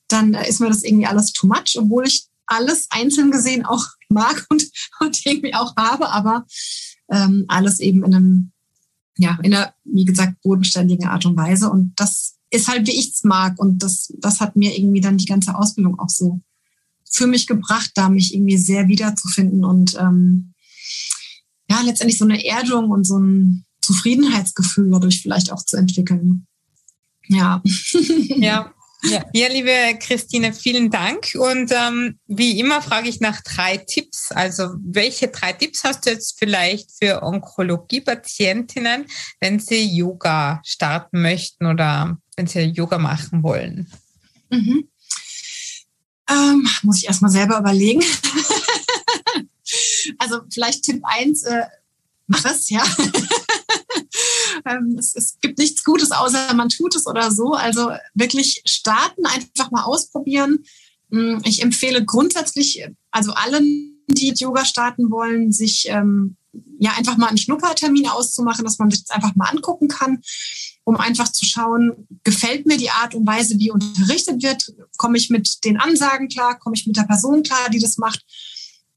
dann 0.07 0.35
äh, 0.35 0.49
ist 0.49 0.61
mir 0.61 0.69
das 0.69 0.85
irgendwie 0.85 1.07
alles 1.07 1.33
too 1.33 1.47
much, 1.47 1.77
obwohl 1.79 2.07
ich 2.07 2.27
alles 2.47 2.87
einzeln 2.91 3.31
gesehen 3.31 3.65
auch 3.65 3.87
mag 4.09 4.47
und, 4.51 4.65
und 5.01 5.25
irgendwie 5.25 5.55
auch 5.55 5.75
habe, 5.77 6.11
aber 6.11 6.47
ähm, 7.11 7.47
alles 7.49 7.81
eben 7.81 8.05
in 8.05 8.15
einem, 8.15 8.53
ja, 9.17 9.39
in 9.43 9.55
einer, 9.55 9.75
wie 9.85 10.05
gesagt, 10.05 10.41
bodenständigen 10.43 11.09
Art 11.09 11.25
und 11.27 11.37
Weise. 11.37 11.71
Und 11.71 11.95
das 11.97 12.37
ist 12.51 12.69
halt, 12.69 12.87
wie 12.87 12.99
ich 12.99 13.13
es 13.13 13.25
mag. 13.25 13.59
Und 13.59 13.83
das, 13.83 14.13
das 14.19 14.41
hat 14.41 14.57
mir 14.57 14.77
irgendwie 14.77 15.01
dann 15.01 15.19
die 15.19 15.27
ganze 15.27 15.55
Ausbildung 15.55 15.99
auch 15.99 16.09
so 16.09 16.41
für 17.11 17.27
mich 17.27 17.47
gebracht, 17.47 17.91
da 17.95 18.09
mich 18.09 18.35
irgendwie 18.35 18.59
sehr 18.59 18.89
wiederzufinden 18.89 19.65
und 19.65 19.97
ähm, 19.99 20.55
ja, 21.69 21.81
letztendlich 21.83 22.19
so 22.19 22.25
eine 22.25 22.45
Erdung 22.45 22.91
und 22.91 23.05
so 23.05 23.19
ein 23.19 23.65
Zufriedenheitsgefühl 23.81 24.91
dadurch 24.91 25.23
vielleicht 25.23 25.53
auch 25.53 25.65
zu 25.65 25.77
entwickeln. 25.77 26.47
Ja. 27.29 27.63
Ja. 28.37 28.73
Ja, 29.03 29.25
ja, 29.33 29.49
liebe 29.49 29.73
Christine, 29.99 30.53
vielen 30.53 30.91
Dank. 30.91 31.35
Und 31.35 31.73
ähm, 31.73 32.19
wie 32.27 32.61
immer 32.61 32.83
frage 32.83 33.09
ich 33.09 33.21
nach 33.21 33.41
drei 33.41 33.79
Tipps. 33.79 34.31
Also 34.31 34.75
welche 34.85 35.29
drei 35.29 35.55
Tipps 35.55 35.85
hast 35.85 36.05
du 36.05 36.11
jetzt 36.11 36.39
vielleicht 36.39 36.91
für 36.99 37.23
Onkologie-Patientinnen, 37.23 39.07
wenn 39.41 39.59
sie 39.59 39.85
Yoga 39.85 40.61
starten 40.65 41.23
möchten 41.23 41.65
oder 41.65 42.19
wenn 42.41 42.47
sie 42.47 42.61
Yoga 42.61 42.97
machen 42.97 43.43
wollen? 43.43 43.87
Mhm. 44.49 44.89
Ähm, 46.29 46.69
muss 46.83 46.99
ich 46.99 47.07
erstmal 47.07 47.31
selber 47.31 47.59
überlegen. 47.59 48.03
Also 50.19 50.41
vielleicht 50.53 50.83
Tipp 50.83 51.01
eins, 51.05 51.45
äh, 51.45 51.63
mach 52.27 52.45
es, 52.45 52.69
ja. 52.71 52.83
ähm, 54.67 54.97
es, 54.99 55.15
es 55.15 55.39
gibt 55.41 55.59
nichts 55.59 55.85
Gutes, 55.85 56.11
außer 56.11 56.53
man 56.55 56.69
tut 56.69 56.97
es 56.97 57.07
oder 57.07 57.31
so. 57.31 57.53
Also 57.53 57.93
wirklich 58.15 58.63
starten, 58.67 59.25
einfach 59.27 59.71
mal 59.71 59.85
ausprobieren. 59.85 60.65
Hm, 61.11 61.41
ich 61.45 61.63
empfehle 61.63 62.05
grundsätzlich, 62.05 62.85
also 63.13 63.33
allen, 63.33 64.03
die 64.09 64.35
Yoga 64.37 64.65
starten 64.65 65.11
wollen, 65.11 65.53
sich 65.53 65.87
ähm, 65.89 66.37
ja 66.81 66.93
einfach 66.97 67.17
mal 67.17 67.29
einen 67.29 67.39
Schnuppertermin 67.39 68.09
auszumachen, 68.09 68.65
dass 68.65 68.79
man 68.79 68.91
sich 68.91 69.05
das 69.05 69.15
einfach 69.15 69.37
mal 69.37 69.51
angucken 69.51 69.87
kann, 69.87 70.21
um 70.91 70.97
einfach 70.97 71.31
zu 71.31 71.45
schauen, 71.45 72.09
gefällt 72.25 72.67
mir 72.67 72.77
die 72.77 72.91
Art 72.91 73.15
und 73.15 73.27
Weise, 73.27 73.59
wie 73.59 73.71
unterrichtet 73.71 74.43
wird, 74.43 74.75
komme 74.97 75.17
ich 75.17 75.31
mit 75.31 75.65
den 75.65 75.79
Ansagen 75.79 76.29
klar, 76.29 76.59
komme 76.59 76.75
ich 76.75 76.87
mit 76.87 76.97
der 76.97 77.05
Person 77.05 77.43
klar, 77.43 77.71
die 77.71 77.79
das 77.79 77.97
macht 77.97 78.25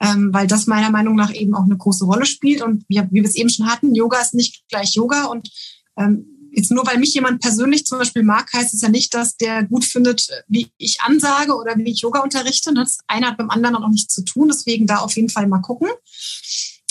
ähm, 0.03 0.34
weil 0.34 0.47
das 0.47 0.67
meiner 0.67 0.89
Meinung 0.89 1.15
nach 1.15 1.34
eben 1.34 1.56
auch 1.56 1.63
eine 1.63 1.77
große 1.77 2.06
Rolle 2.06 2.25
spielt. 2.25 2.62
Und 2.62 2.84
wie, 2.89 3.01
wie 3.12 3.21
wir 3.21 3.29
es 3.29 3.36
eben 3.36 3.49
schon 3.49 3.67
hatten, 3.67 3.95
Yoga 3.95 4.19
ist 4.19 4.34
nicht 4.34 4.63
gleich 4.67 4.95
Yoga. 4.95 5.25
Und 5.25 5.49
ähm, 5.97 6.49
jetzt 6.51 6.71
nur 6.71 6.86
weil 6.86 6.97
mich 6.97 7.13
jemand 7.13 7.41
persönlich 7.41 7.86
zum 7.86 7.99
Beispiel 7.99 8.23
mag, 8.23 8.51
heißt 8.51 8.73
es 8.73 8.82
ja 8.82 8.89
nicht, 8.89 9.13
dass 9.13 9.38
der 9.38 9.63
gut 9.63 9.86
findet, 9.86 10.27
wie 10.47 10.71
ich 10.77 10.99
ansage 11.01 11.56
oder 11.56 11.77
wie 11.77 11.91
ich 11.91 12.01
Yoga 12.01 12.19
unterrichte. 12.19 12.73
Das 12.73 12.97
eine 13.08 13.27
hat 13.27 13.38
beim 13.38 13.49
anderen 13.49 13.77
auch 13.77 13.88
nichts 13.88 14.13
zu 14.13 14.23
tun. 14.23 14.49
Deswegen 14.49 14.88
da 14.88 14.97
auf 14.97 15.15
jeden 15.15 15.29
Fall 15.29 15.47
mal 15.47 15.62
gucken. 15.62 15.88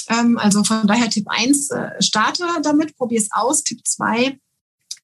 Ähm, 0.09 0.39
also 0.39 0.65
von 0.65 0.87
daher 0.87 1.11
Tipp 1.11 1.27
eins 1.29 1.71
äh, 1.71 1.91
starte 2.01 2.45
damit, 2.63 2.97
probier 2.97 3.21
es 3.21 3.31
aus. 3.31 3.63
Tipp 3.63 3.87
zwei 3.87 4.39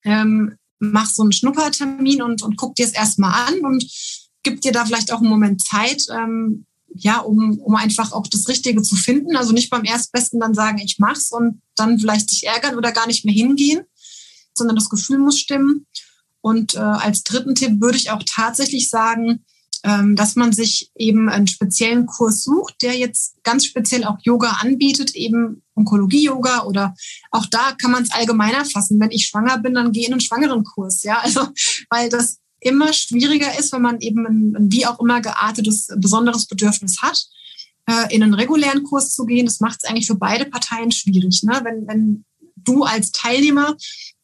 ähm, 0.08 0.56
mach 0.78 1.06
so 1.06 1.22
einen 1.22 1.32
Schnuppertermin 1.32 2.22
und, 2.22 2.42
und 2.42 2.56
guck 2.56 2.74
dir 2.74 2.86
es 2.86 2.92
erstmal 2.92 3.48
an 3.48 3.60
und 3.60 3.84
gib 4.42 4.60
dir 4.60 4.72
da 4.72 4.86
vielleicht 4.86 5.12
auch 5.12 5.20
einen 5.20 5.28
Moment 5.28 5.62
Zeit, 5.62 6.06
ähm, 6.10 6.64
ja, 6.94 7.18
um, 7.18 7.58
um 7.58 7.74
einfach 7.76 8.12
auch 8.12 8.26
das 8.26 8.48
Richtige 8.48 8.82
zu 8.82 8.96
finden. 8.96 9.36
Also 9.36 9.52
nicht 9.52 9.70
beim 9.70 9.84
Erstbesten 9.84 10.40
dann 10.40 10.54
sagen, 10.54 10.78
ich 10.78 10.98
mach's 10.98 11.30
und 11.30 11.60
dann 11.76 11.98
vielleicht 11.98 12.30
sich 12.30 12.46
ärgern 12.46 12.76
oder 12.76 12.92
gar 12.92 13.06
nicht 13.06 13.24
mehr 13.24 13.34
hingehen, 13.34 13.82
sondern 14.54 14.76
das 14.76 14.88
Gefühl 14.88 15.18
muss 15.18 15.38
stimmen. 15.38 15.86
Und 16.40 16.74
äh, 16.74 16.78
als 16.78 17.22
dritten 17.24 17.54
Tipp 17.54 17.80
würde 17.80 17.98
ich 17.98 18.10
auch 18.10 18.22
tatsächlich 18.26 18.88
sagen, 18.88 19.44
ähm, 19.84 20.16
dass 20.16 20.36
man 20.36 20.52
sich 20.52 20.90
eben 20.96 21.28
einen 21.28 21.46
speziellen 21.46 22.06
Kurs 22.06 22.42
sucht, 22.44 22.82
der 22.82 22.96
jetzt 22.96 23.42
ganz 23.42 23.64
speziell 23.64 24.04
auch 24.04 24.18
Yoga 24.22 24.58
anbietet, 24.60 25.14
eben 25.14 25.62
Onkologie-Yoga 25.74 26.64
oder 26.64 26.94
auch 27.30 27.46
da 27.46 27.72
kann 27.72 27.90
man 27.90 28.02
es 28.02 28.10
allgemeiner 28.10 28.64
fassen. 28.64 29.00
Wenn 29.00 29.10
ich 29.10 29.26
schwanger 29.26 29.58
bin, 29.58 29.74
dann 29.74 29.92
gehe 29.92 30.06
in 30.06 30.12
einen 30.12 30.20
Schwangerenkurs, 30.20 31.02
ja, 31.02 31.18
also 31.22 31.48
weil 31.90 32.08
das 32.08 32.38
immer 32.60 32.92
schwieriger 32.92 33.58
ist, 33.58 33.72
wenn 33.72 33.82
man 33.82 34.00
eben 34.00 34.26
ein, 34.26 34.56
ein 34.56 34.72
wie 34.72 34.86
auch 34.86 34.98
immer 35.00 35.20
geartetes, 35.20 35.88
besonderes 35.96 36.46
Bedürfnis 36.46 37.00
hat, 37.02 37.24
äh, 37.86 38.14
in 38.14 38.22
einen 38.22 38.34
regulären 38.34 38.82
Kurs 38.82 39.14
zu 39.14 39.24
gehen. 39.26 39.46
Das 39.46 39.60
macht 39.60 39.78
es 39.82 39.88
eigentlich 39.88 40.08
für 40.08 40.16
beide 40.16 40.44
Parteien 40.44 40.90
schwierig. 40.90 41.42
Ne? 41.44 41.60
Wenn, 41.62 41.86
wenn 41.86 42.24
du 42.56 42.82
als 42.82 43.12
Teilnehmer 43.12 43.76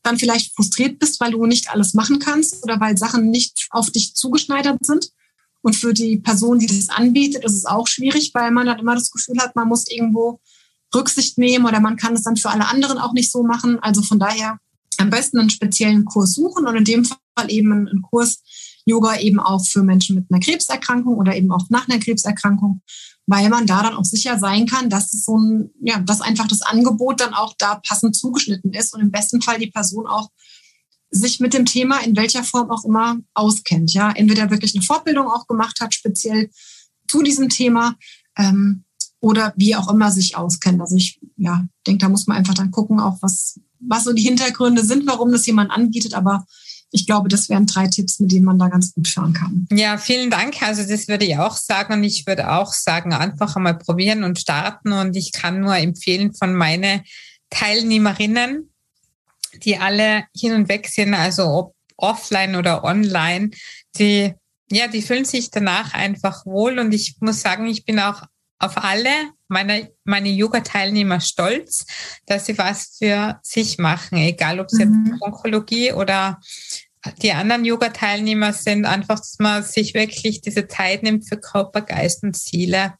dann 0.02 0.18
vielleicht 0.18 0.54
frustriert 0.54 0.98
bist, 0.98 1.20
weil 1.20 1.32
du 1.32 1.46
nicht 1.46 1.70
alles 1.70 1.94
machen 1.94 2.18
kannst 2.18 2.62
oder 2.62 2.78
weil 2.78 2.96
Sachen 2.98 3.30
nicht 3.30 3.66
auf 3.70 3.90
dich 3.90 4.14
zugeschneidert 4.14 4.84
sind. 4.84 5.10
Und 5.64 5.74
für 5.74 5.94
die 5.94 6.18
Person, 6.18 6.58
die 6.58 6.66
das 6.66 6.90
anbietet, 6.90 7.42
ist 7.42 7.54
es 7.54 7.64
auch 7.64 7.86
schwierig, 7.86 8.32
weil 8.34 8.50
man 8.50 8.66
dann 8.66 8.78
immer 8.78 8.94
das 8.94 9.10
Gefühl 9.10 9.38
hat, 9.38 9.56
man 9.56 9.66
muss 9.66 9.88
irgendwo 9.88 10.38
Rücksicht 10.94 11.38
nehmen 11.38 11.64
oder 11.64 11.80
man 11.80 11.96
kann 11.96 12.12
es 12.12 12.22
dann 12.22 12.36
für 12.36 12.50
alle 12.50 12.68
anderen 12.68 12.98
auch 12.98 13.14
nicht 13.14 13.32
so 13.32 13.42
machen. 13.42 13.78
Also 13.80 14.02
von 14.02 14.18
daher 14.18 14.58
am 14.98 15.08
besten 15.08 15.38
einen 15.38 15.48
speziellen 15.48 16.04
Kurs 16.04 16.34
suchen 16.34 16.66
und 16.66 16.76
in 16.76 16.84
dem 16.84 17.06
Fall 17.06 17.16
eben 17.48 17.72
einen 17.72 18.02
Kurs 18.02 18.42
Yoga 18.84 19.18
eben 19.18 19.40
auch 19.40 19.64
für 19.64 19.82
Menschen 19.82 20.16
mit 20.16 20.26
einer 20.30 20.40
Krebserkrankung 20.40 21.16
oder 21.16 21.34
eben 21.34 21.50
auch 21.50 21.64
nach 21.70 21.88
einer 21.88 21.98
Krebserkrankung, 21.98 22.82
weil 23.26 23.48
man 23.48 23.66
da 23.66 23.82
dann 23.82 23.94
auch 23.94 24.04
sicher 24.04 24.38
sein 24.38 24.66
kann, 24.66 24.90
dass 24.90 25.14
es 25.14 25.24
so 25.24 25.38
ein, 25.38 25.70
ja, 25.80 25.98
dass 26.00 26.20
einfach 26.20 26.46
das 26.46 26.60
Angebot 26.60 27.22
dann 27.22 27.32
auch 27.32 27.54
da 27.56 27.80
passend 27.88 28.14
zugeschnitten 28.14 28.74
ist 28.74 28.92
und 28.94 29.00
im 29.00 29.10
besten 29.10 29.40
Fall 29.40 29.58
die 29.58 29.70
Person 29.70 30.06
auch 30.06 30.28
sich 31.14 31.40
mit 31.40 31.54
dem 31.54 31.64
Thema 31.64 31.98
in 32.02 32.16
welcher 32.16 32.44
Form 32.44 32.70
auch 32.70 32.84
immer 32.84 33.18
auskennt. 33.34 33.92
Ja, 33.92 34.10
entweder 34.10 34.50
wirklich 34.50 34.74
eine 34.74 34.84
Fortbildung 34.84 35.26
auch 35.26 35.46
gemacht 35.46 35.80
hat, 35.80 35.94
speziell 35.94 36.50
zu 37.08 37.22
diesem 37.22 37.48
Thema, 37.48 37.96
ähm, 38.36 38.84
oder 39.24 39.54
wie 39.56 39.74
auch 39.74 39.90
immer 39.90 40.12
sich 40.12 40.36
auskennt. 40.36 40.80
Also 40.82 40.96
ich 40.96 41.18
ja, 41.36 41.64
denke, 41.86 42.04
da 42.04 42.10
muss 42.10 42.26
man 42.26 42.36
einfach 42.36 42.52
dann 42.52 42.70
gucken, 42.70 43.00
auch 43.00 43.16
was, 43.22 43.58
was 43.80 44.04
so 44.04 44.12
die 44.12 44.22
Hintergründe 44.22 44.84
sind, 44.84 45.06
warum 45.06 45.32
das 45.32 45.46
jemand 45.46 45.70
anbietet. 45.70 46.12
Aber 46.12 46.44
ich 46.90 47.06
glaube, 47.06 47.30
das 47.30 47.48
wären 47.48 47.64
drei 47.64 47.88
Tipps, 47.88 48.20
mit 48.20 48.32
denen 48.32 48.44
man 48.44 48.58
da 48.58 48.68
ganz 48.68 48.92
gut 48.92 49.08
fahren 49.08 49.32
kann. 49.32 49.66
Ja, 49.72 49.96
vielen 49.96 50.30
Dank. 50.30 50.62
Also 50.62 50.82
das 50.82 51.08
würde 51.08 51.24
ich 51.24 51.38
auch 51.38 51.56
sagen. 51.56 51.94
Und 51.94 52.04
ich 52.04 52.26
würde 52.26 52.52
auch 52.52 52.74
sagen, 52.74 53.14
einfach 53.14 53.56
einmal 53.56 53.78
probieren 53.78 54.24
und 54.24 54.38
starten. 54.38 54.92
Und 54.92 55.16
ich 55.16 55.32
kann 55.32 55.60
nur 55.60 55.74
empfehlen 55.74 56.34
von 56.34 56.54
meinen 56.54 57.00
Teilnehmerinnen, 57.48 58.73
die 59.62 59.78
alle 59.78 60.24
hin 60.36 60.54
und 60.54 60.68
weg 60.68 60.88
sind, 60.88 61.14
also 61.14 61.44
ob 61.44 61.74
offline 61.96 62.56
oder 62.56 62.84
online, 62.84 63.50
die 63.96 64.34
ja, 64.70 64.88
die 64.88 65.02
fühlen 65.02 65.24
sich 65.24 65.50
danach 65.50 65.94
einfach 65.94 66.46
wohl. 66.46 66.78
Und 66.78 66.92
ich 66.92 67.16
muss 67.20 67.40
sagen, 67.40 67.66
ich 67.66 67.84
bin 67.84 68.00
auch 68.00 68.22
auf 68.58 68.82
alle 68.82 69.10
meine, 69.48 69.90
meine 70.04 70.30
Yoga-Teilnehmer 70.30 71.20
stolz, 71.20 71.86
dass 72.26 72.46
sie 72.46 72.56
was 72.56 72.96
für 72.98 73.38
sich 73.42 73.78
machen, 73.78 74.18
egal 74.18 74.60
ob 74.60 74.66
es 74.66 74.78
mhm. 74.78 75.06
jetzt 75.10 75.22
Onkologie 75.22 75.92
oder 75.92 76.40
die 77.20 77.32
anderen 77.32 77.64
Yoga-Teilnehmer 77.64 78.52
sind, 78.52 78.86
einfach, 78.86 79.18
dass 79.18 79.36
man 79.38 79.62
sich 79.62 79.92
wirklich 79.92 80.40
diese 80.40 80.66
Zeit 80.66 81.02
nimmt 81.02 81.28
für 81.28 81.36
Körper, 81.36 81.82
Geist 81.82 82.22
und 82.22 82.36
Seele. 82.36 82.94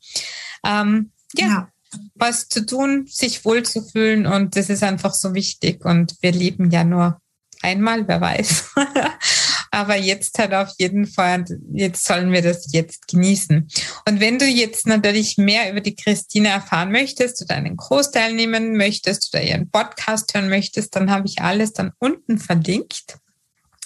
Ähm, 0.64 1.12
ja, 1.34 1.46
ja, 1.46 1.68
was 2.14 2.48
zu 2.48 2.64
tun, 2.64 3.06
sich 3.08 3.44
wohlzufühlen 3.44 4.26
und 4.26 4.56
das 4.56 4.70
ist 4.70 4.82
einfach 4.82 5.14
so 5.14 5.34
wichtig 5.34 5.84
und 5.84 6.14
wir 6.20 6.32
leben 6.32 6.70
ja 6.70 6.84
nur 6.84 7.18
einmal, 7.62 8.06
wer 8.06 8.20
weiß. 8.20 8.70
Aber 9.70 9.96
jetzt 9.96 10.38
halt 10.38 10.54
auf 10.54 10.70
jeden 10.78 11.06
Fall, 11.06 11.44
jetzt 11.72 12.04
sollen 12.04 12.30
wir 12.30 12.42
das 12.42 12.72
jetzt 12.72 13.08
genießen. 13.08 13.68
Und 14.08 14.20
wenn 14.20 14.38
du 14.38 14.44
jetzt 14.44 14.86
natürlich 14.86 15.36
mehr 15.36 15.68
über 15.72 15.80
die 15.80 15.96
Christine 15.96 16.48
erfahren 16.48 16.92
möchtest 16.92 17.42
oder 17.42 17.56
einen 17.56 17.76
Kurs 17.76 18.12
teilnehmen 18.12 18.76
möchtest 18.76 19.34
oder 19.34 19.42
ihren 19.42 19.70
Podcast 19.70 20.32
hören 20.32 20.48
möchtest, 20.48 20.94
dann 20.94 21.10
habe 21.10 21.26
ich 21.26 21.40
alles 21.40 21.72
dann 21.72 21.90
unten 21.98 22.38
verlinkt 22.38 23.18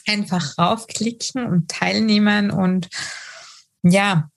einfach 0.09 0.59
raufklicken 0.59 1.47
und 1.47 1.71
teilnehmen. 1.71 2.51
Und 2.51 2.89
ja, 3.83 4.31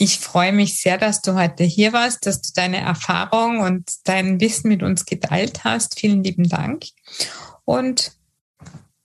ich 0.00 0.18
freue 0.20 0.52
mich 0.52 0.80
sehr, 0.80 0.96
dass 0.96 1.20
du 1.22 1.34
heute 1.34 1.64
hier 1.64 1.92
warst, 1.92 2.24
dass 2.24 2.40
du 2.40 2.50
deine 2.54 2.78
Erfahrung 2.78 3.58
und 3.58 3.90
dein 4.04 4.40
Wissen 4.40 4.68
mit 4.68 4.82
uns 4.84 5.04
geteilt 5.04 5.64
hast. 5.64 5.98
Vielen 5.98 6.22
lieben 6.22 6.48
Dank. 6.48 6.84
Und 7.64 8.12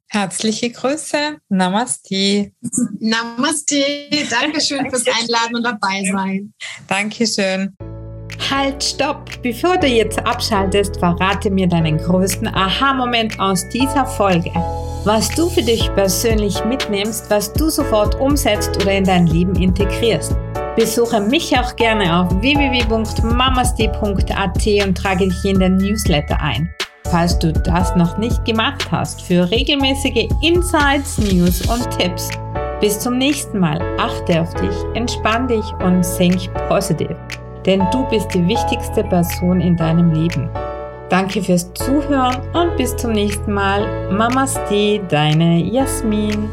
herzliche 0.07 0.69
Grüße. 0.69 1.37
Namaste. 1.49 2.51
Namaste. 2.99 3.83
Dankeschön 4.29 4.87
fürs 4.91 5.05
Einladen 5.07 5.55
und 5.55 5.63
dabei 5.63 6.03
sein. 6.11 6.53
Dankeschön. 6.87 7.75
Halt, 8.51 8.83
stopp! 8.83 9.41
Bevor 9.41 9.77
du 9.77 9.87
jetzt 9.87 10.19
abschaltest, 10.19 10.97
verrate 10.97 11.49
mir 11.49 11.67
deinen 11.67 11.97
größten 11.97 12.47
Aha-Moment 12.47 13.39
aus 13.39 13.67
dieser 13.69 14.05
Folge 14.05 14.51
was 15.05 15.27
du 15.35 15.49
für 15.49 15.61
dich 15.61 15.93
persönlich 15.95 16.63
mitnimmst, 16.63 17.29
was 17.29 17.51
du 17.51 17.69
sofort 17.69 18.15
umsetzt 18.21 18.77
oder 18.77 18.93
in 18.93 19.03
dein 19.03 19.27
Leben 19.27 19.53
integrierst. 19.55 20.33
Besuche 20.75 21.21
mich 21.21 21.55
auch 21.57 21.75
gerne 21.75 22.19
auf 22.19 22.29
www.mamasti.at 22.41 24.87
und 24.87 24.97
trage 24.97 25.27
dich 25.27 25.45
in 25.45 25.59
den 25.59 25.77
Newsletter 25.77 26.41
ein. 26.41 26.73
Falls 27.11 27.37
du 27.37 27.53
das 27.53 27.95
noch 27.95 28.17
nicht 28.17 28.43
gemacht 28.43 28.91
hast, 28.91 29.21
für 29.21 29.51
regelmäßige 29.51 30.27
Insights, 30.41 31.19
News 31.19 31.61
und 31.67 31.87
Tipps. 31.99 32.27
Bis 32.81 32.99
zum 32.99 33.19
nächsten 33.19 33.59
Mal. 33.59 33.79
Achte 33.99 34.41
auf 34.41 34.51
dich, 34.55 34.75
entspann 34.95 35.47
dich 35.47 35.63
und 35.83 36.01
think 36.17 36.51
positive. 36.67 37.15
Denn 37.67 37.85
du 37.91 38.03
bist 38.09 38.33
die 38.33 38.47
wichtigste 38.47 39.03
Person 39.03 39.61
in 39.61 39.77
deinem 39.77 40.11
Leben. 40.11 40.49
Danke 41.09 41.43
fürs 41.43 41.71
Zuhören 41.75 42.41
und 42.53 42.75
bis 42.77 42.95
zum 42.95 43.11
nächsten 43.11 43.53
Mal. 43.53 44.11
Mamaste, 44.11 45.01
deine 45.07 45.59
Jasmin. 45.59 46.49